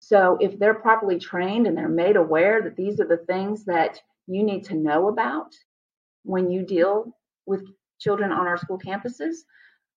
So, 0.04 0.36
if 0.40 0.58
they're 0.58 0.74
properly 0.74 1.16
trained 1.16 1.68
and 1.68 1.78
they're 1.78 1.88
made 1.88 2.16
aware 2.16 2.60
that 2.60 2.74
these 2.74 2.98
are 2.98 3.06
the 3.06 3.24
things 3.28 3.64
that 3.66 4.00
you 4.26 4.42
need 4.42 4.64
to 4.64 4.74
know 4.74 5.06
about 5.06 5.54
when 6.24 6.50
you 6.50 6.66
deal 6.66 7.16
with 7.46 7.64
children 8.00 8.32
on 8.32 8.48
our 8.48 8.56
school 8.56 8.80
campuses, 8.80 9.36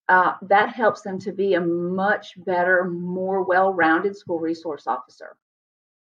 uh, 0.08 0.34
that 0.44 0.70
helps 0.70 1.02
them 1.02 1.18
to 1.22 1.32
be 1.32 1.56
a 1.56 1.60
much 1.60 2.34
better, 2.46 2.86
more 2.86 3.42
well 3.42 3.74
rounded 3.74 4.16
school 4.16 4.38
resource 4.40 4.86
officer. 4.86 5.36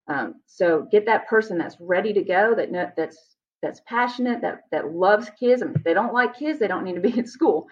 Um, 0.07 0.41
so, 0.47 0.87
get 0.91 1.05
that 1.05 1.27
person 1.27 1.59
that's 1.59 1.79
ready 1.79 2.11
to 2.11 2.23
go, 2.23 2.55
that 2.55 2.95
that's 2.97 3.35
that's 3.61 3.81
passionate, 3.85 4.41
that 4.41 4.61
that 4.71 4.95
loves 4.95 5.29
kids. 5.39 5.61
Mean, 5.61 5.73
if 5.75 5.83
they 5.83 5.93
don't 5.93 6.11
like 6.11 6.35
kids, 6.35 6.57
they 6.57 6.67
don't 6.67 6.85
need 6.85 6.95
to 6.95 7.01
be 7.01 7.15
in 7.19 7.27
school. 7.27 7.67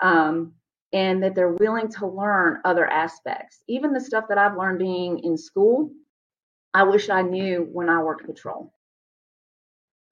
Um, 0.00 0.54
and 0.92 1.22
that 1.22 1.34
they're 1.34 1.52
willing 1.52 1.88
to 1.88 2.06
learn 2.06 2.60
other 2.64 2.86
aspects. 2.86 3.62
Even 3.68 3.92
the 3.92 4.00
stuff 4.00 4.26
that 4.28 4.38
I've 4.38 4.56
learned 4.56 4.78
being 4.78 5.18
in 5.20 5.36
school, 5.36 5.90
I 6.72 6.84
wish 6.84 7.10
I 7.10 7.22
knew 7.22 7.68
when 7.72 7.88
I 7.88 8.02
worked 8.02 8.26
patrol. 8.26 8.72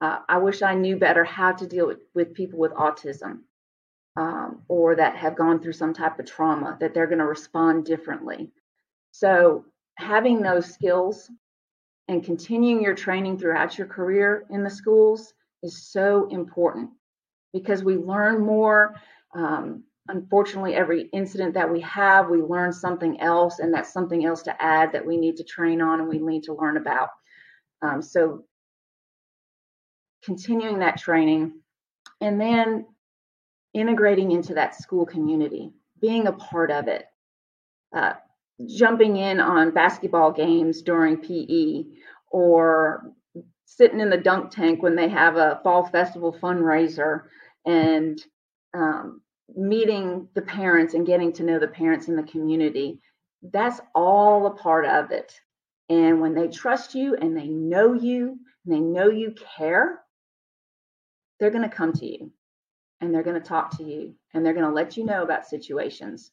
Uh, 0.01 0.19
I 0.29 0.39
wish 0.39 0.63
I 0.63 0.75
knew 0.75 0.97
better 0.97 1.25
how 1.25 1.53
to 1.53 1.67
deal 1.67 1.87
with, 1.87 2.01
with 2.15 2.35
people 2.35 2.59
with 2.59 2.73
autism 2.73 3.41
um, 4.17 4.63
or 4.69 4.97
that 4.97 5.17
have 5.17 5.37
gone 5.37 5.61
through 5.61 5.73
some 5.73 5.95
type 5.95 6.19
of 6.19 6.27
trauma, 6.27 6.77
that 6.81 6.95
they're 6.95 7.07
going 7.07 7.19
to 7.19 7.27
respond 7.27 7.85
differently. 7.85 8.51
So, 9.13 9.65
having 9.97 10.43
those 10.43 10.67
skills 10.67 11.31
and 12.09 12.25
continuing 12.25 12.83
your 12.83 12.95
training 12.95 13.39
throughout 13.39 13.79
your 13.79 13.87
career 13.87 14.45
in 14.51 14.65
the 14.65 14.71
schools 14.71 15.33
is 15.63 15.91
so 15.91 16.29
important 16.29 16.91
because 17.53 17.83
we 17.83 17.97
learn 17.97 18.45
more. 18.45 18.95
Um, 19.35 19.85
unfortunately, 20.09 20.75
every 20.75 21.09
incident 21.13 21.55
that 21.55 21.71
we 21.71 21.81
have, 21.81 22.29
we 22.29 22.43
learn 22.43 22.73
something 22.73 23.21
else, 23.21 23.59
and 23.59 23.73
that's 23.73 23.93
something 23.93 24.25
else 24.25 24.43
to 24.43 24.63
add 24.63 24.93
that 24.93 25.07
we 25.07 25.17
need 25.17 25.37
to 25.37 25.45
train 25.45 25.81
on 25.81 26.01
and 26.01 26.09
we 26.09 26.19
need 26.19 26.43
to 26.45 26.55
learn 26.55 26.77
about. 26.77 27.09
Um, 27.83 28.03
so, 28.03 28.45
continuing 30.25 30.79
that 30.79 30.99
training, 30.99 31.61
and 32.21 32.41
then 32.41 32.87
integrating 33.73 34.31
into 34.31 34.55
that 34.55 34.75
school 34.75 35.07
community, 35.07 35.73
being 36.01 36.27
a 36.27 36.33
part 36.33 36.71
of 36.71 36.89
it, 36.89 37.07
uh, 37.95 38.15
jumping 38.67 39.17
in 39.17 39.41
on 39.41 39.73
basketball 39.73 40.33
games 40.33 40.83
during 40.83 41.17
PE, 41.17 41.85
or 42.31 43.11
sitting 43.65 44.01
in 44.01 44.11
the 44.11 44.17
dunk 44.17 44.51
tank 44.51 44.83
when 44.83 44.97
they 44.97 45.09
have 45.09 45.37
a 45.37 45.61
fall 45.65 45.87
festival 45.87 46.37
fundraiser, 46.41 47.23
and 47.67 48.23
um, 48.75 49.21
meeting 49.55 50.29
the 50.35 50.43
parents 50.43 50.95
and 50.95 51.07
getting 51.07 51.33
to 51.35 51.43
know 51.43 51.59
the 51.59 51.69
parents 51.69 52.09
in 52.09 52.17
the 52.17 52.23
community. 52.23 53.01
That's 53.43 53.81
all 53.95 54.47
a 54.47 54.55
part 54.55 54.87
of 54.87 55.11
it. 55.11 55.33
And 55.89 56.21
when 56.21 56.35
they 56.35 56.49
trust 56.49 56.95
you 56.95 57.17
and 57.17 57.37
they 57.37 57.49
know 57.49 57.93
you 57.93 58.39
and 58.65 58.75
they 58.75 58.81
know 58.81 59.11
you 59.11 59.35
care, 59.57 60.01
they're 61.39 61.51
going 61.51 61.69
to 61.69 61.77
come 61.77 61.93
to 61.93 62.07
you 62.07 62.33
and 63.01 63.15
they're 63.15 63.23
going 63.23 63.41
to 63.41 63.47
talk 63.47 63.77
to 63.77 63.85
you 63.85 64.15
and 64.33 64.45
they're 64.45 64.55
going 64.55 64.67
to 64.67 64.73
let 64.73 64.97
you 64.97 65.05
know 65.05 65.23
about 65.23 65.47
situations 65.47 66.31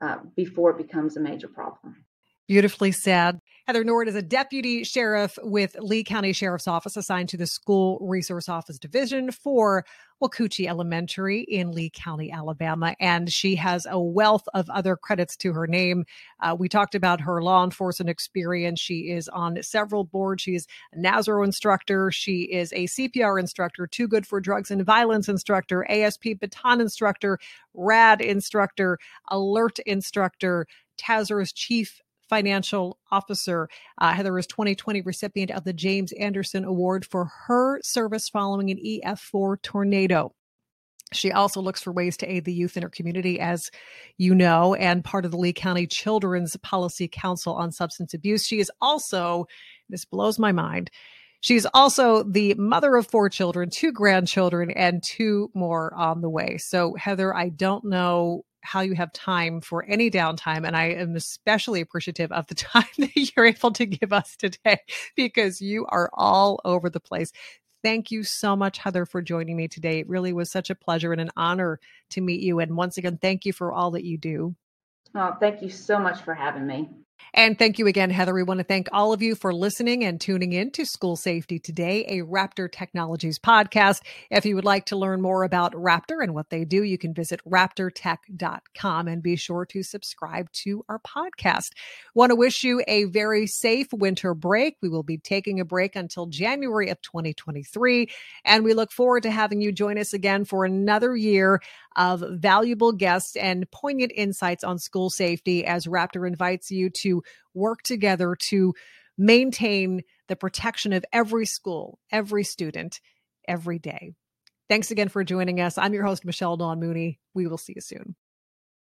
uh, 0.00 0.18
before 0.36 0.70
it 0.70 0.78
becomes 0.78 1.16
a 1.16 1.20
major 1.20 1.48
problem. 1.48 2.04
Beautifully 2.46 2.92
said. 2.92 3.40
Heather 3.66 3.82
Norred 3.82 4.08
is 4.08 4.14
a 4.14 4.20
deputy 4.20 4.84
sheriff 4.84 5.38
with 5.42 5.74
Lee 5.80 6.04
County 6.04 6.34
Sheriff's 6.34 6.68
Office 6.68 6.98
assigned 6.98 7.30
to 7.30 7.38
the 7.38 7.46
School 7.46 7.98
Resource 8.02 8.46
Office 8.46 8.78
Division 8.78 9.30
for 9.30 9.86
Wacoochee 10.22 10.68
Elementary 10.68 11.40
in 11.40 11.72
Lee 11.72 11.88
County, 11.88 12.30
Alabama. 12.30 12.94
And 13.00 13.32
she 13.32 13.56
has 13.56 13.86
a 13.88 13.98
wealth 13.98 14.46
of 14.52 14.68
other 14.68 14.96
credits 14.96 15.34
to 15.38 15.54
her 15.54 15.66
name. 15.66 16.04
Uh, 16.40 16.54
we 16.58 16.68
talked 16.68 16.94
about 16.94 17.22
her 17.22 17.42
law 17.42 17.64
enforcement 17.64 18.10
experience. 18.10 18.80
She 18.80 19.10
is 19.10 19.30
on 19.30 19.62
several 19.62 20.04
boards. 20.04 20.42
She's 20.42 20.66
a 20.92 20.98
NASRO 20.98 21.42
instructor. 21.42 22.10
She 22.10 22.42
is 22.42 22.70
a 22.74 22.84
CPR 22.84 23.40
instructor, 23.40 23.86
Too 23.86 24.08
Good 24.08 24.26
for 24.26 24.42
Drugs 24.42 24.70
and 24.70 24.84
Violence 24.84 25.26
instructor, 25.26 25.90
ASP 25.90 26.38
baton 26.38 26.82
instructor, 26.82 27.38
RAD 27.72 28.20
instructor, 28.20 28.98
alert 29.30 29.78
instructor, 29.86 30.66
TASRO's 30.98 31.52
chief 31.52 32.02
financial 32.28 32.98
officer. 33.10 33.68
Uh, 33.98 34.12
Heather 34.12 34.38
is 34.38 34.46
2020 34.46 35.02
recipient 35.02 35.50
of 35.50 35.64
the 35.64 35.72
James 35.72 36.12
Anderson 36.12 36.64
Award 36.64 37.04
for 37.04 37.30
her 37.46 37.80
service 37.82 38.28
following 38.28 38.70
an 38.70 38.78
EF4 38.78 39.60
tornado. 39.62 40.34
She 41.12 41.30
also 41.30 41.60
looks 41.60 41.82
for 41.82 41.92
ways 41.92 42.16
to 42.18 42.26
aid 42.26 42.44
the 42.44 42.52
youth 42.52 42.76
in 42.76 42.82
her 42.82 42.88
community, 42.88 43.38
as 43.38 43.70
you 44.18 44.34
know, 44.34 44.74
and 44.74 45.04
part 45.04 45.24
of 45.24 45.30
the 45.30 45.36
Lee 45.36 45.52
County 45.52 45.86
Children's 45.86 46.56
Policy 46.56 47.08
Council 47.08 47.54
on 47.54 47.70
Substance 47.70 48.14
Abuse. 48.14 48.46
She 48.46 48.58
is 48.58 48.70
also, 48.80 49.46
this 49.88 50.04
blows 50.04 50.38
my 50.38 50.50
mind, 50.50 50.90
She's 51.44 51.66
also 51.74 52.22
the 52.22 52.54
mother 52.54 52.96
of 52.96 53.06
four 53.06 53.28
children, 53.28 53.68
two 53.68 53.92
grandchildren, 53.92 54.70
and 54.70 55.02
two 55.02 55.50
more 55.52 55.94
on 55.94 56.22
the 56.22 56.30
way. 56.30 56.56
So, 56.56 56.94
Heather, 56.94 57.36
I 57.36 57.50
don't 57.50 57.84
know 57.84 58.46
how 58.64 58.80
you 58.80 58.94
have 58.94 59.12
time 59.12 59.60
for 59.60 59.84
any 59.84 60.10
downtime. 60.10 60.66
And 60.66 60.76
I 60.76 60.86
am 60.86 61.14
especially 61.14 61.80
appreciative 61.80 62.32
of 62.32 62.46
the 62.46 62.54
time 62.56 62.84
that 62.98 63.14
you're 63.14 63.46
able 63.46 63.70
to 63.72 63.86
give 63.86 64.12
us 64.12 64.36
today 64.36 64.78
because 65.14 65.60
you 65.60 65.86
are 65.90 66.10
all 66.14 66.60
over 66.64 66.90
the 66.90 67.00
place. 67.00 67.30
Thank 67.82 68.10
you 68.10 68.22
so 68.22 68.56
much, 68.56 68.78
Heather, 68.78 69.04
for 69.04 69.20
joining 69.20 69.56
me 69.56 69.68
today. 69.68 70.00
It 70.00 70.08
really 70.08 70.32
was 70.32 70.50
such 70.50 70.70
a 70.70 70.74
pleasure 70.74 71.12
and 71.12 71.20
an 71.20 71.30
honor 71.36 71.78
to 72.10 72.22
meet 72.22 72.40
you. 72.40 72.58
And 72.58 72.76
once 72.76 72.96
again, 72.96 73.18
thank 73.20 73.44
you 73.44 73.52
for 73.52 73.72
all 73.72 73.90
that 73.90 74.04
you 74.04 74.16
do. 74.16 74.56
Oh, 75.14 75.36
thank 75.38 75.62
you 75.62 75.68
so 75.68 75.98
much 75.98 76.22
for 76.22 76.34
having 76.34 76.66
me. 76.66 76.88
And 77.32 77.58
thank 77.58 77.78
you 77.78 77.86
again, 77.86 78.10
Heather. 78.10 78.34
We 78.34 78.42
want 78.42 78.58
to 78.58 78.64
thank 78.64 78.88
all 78.92 79.12
of 79.12 79.22
you 79.22 79.34
for 79.34 79.52
listening 79.52 80.04
and 80.04 80.20
tuning 80.20 80.52
in 80.52 80.70
to 80.72 80.84
School 80.84 81.16
Safety 81.16 81.58
Today, 81.58 82.04
a 82.06 82.20
Raptor 82.20 82.70
Technologies 82.70 83.38
podcast. 83.38 84.02
If 84.30 84.44
you 84.44 84.54
would 84.54 84.64
like 84.64 84.86
to 84.86 84.96
learn 84.96 85.22
more 85.22 85.44
about 85.44 85.72
Raptor 85.72 86.22
and 86.22 86.34
what 86.34 86.50
they 86.50 86.64
do, 86.64 86.82
you 86.82 86.98
can 86.98 87.14
visit 87.14 87.40
raptortech.com 87.48 89.08
and 89.08 89.22
be 89.22 89.36
sure 89.36 89.64
to 89.66 89.82
subscribe 89.82 90.50
to 90.52 90.84
our 90.88 90.98
podcast. 91.00 91.70
Want 92.14 92.30
to 92.30 92.36
wish 92.36 92.62
you 92.62 92.82
a 92.86 93.04
very 93.04 93.46
safe 93.46 93.88
winter 93.92 94.34
break. 94.34 94.76
We 94.82 94.88
will 94.88 95.02
be 95.02 95.18
taking 95.18 95.60
a 95.60 95.64
break 95.64 95.96
until 95.96 96.26
January 96.26 96.90
of 96.90 97.00
2023. 97.02 98.10
And 98.44 98.64
we 98.64 98.74
look 98.74 98.92
forward 98.92 99.22
to 99.24 99.30
having 99.30 99.60
you 99.60 99.72
join 99.72 99.98
us 99.98 100.12
again 100.12 100.44
for 100.44 100.64
another 100.64 101.16
year 101.16 101.60
of 101.96 102.24
valuable 102.30 102.92
guests 102.92 103.36
and 103.36 103.70
poignant 103.70 104.12
insights 104.14 104.64
on 104.64 104.78
school 104.78 105.10
safety 105.10 105.64
as 105.64 105.86
Raptor 105.86 106.26
invites 106.26 106.70
you 106.70 106.90
to 106.90 107.22
work 107.54 107.82
together 107.82 108.36
to 108.48 108.74
maintain 109.16 110.02
the 110.28 110.36
protection 110.36 110.92
of 110.92 111.04
every 111.12 111.46
school, 111.46 111.98
every 112.10 112.44
student, 112.44 113.00
every 113.46 113.78
day. 113.78 114.12
Thanks 114.68 114.90
again 114.90 115.08
for 115.08 115.22
joining 115.24 115.60
us. 115.60 115.78
I'm 115.78 115.94
your 115.94 116.04
host, 116.04 116.24
Michelle 116.24 116.56
Dawn 116.56 116.80
Mooney. 116.80 117.20
We 117.34 117.46
will 117.46 117.58
see 117.58 117.74
you 117.76 117.82
soon. 117.82 118.16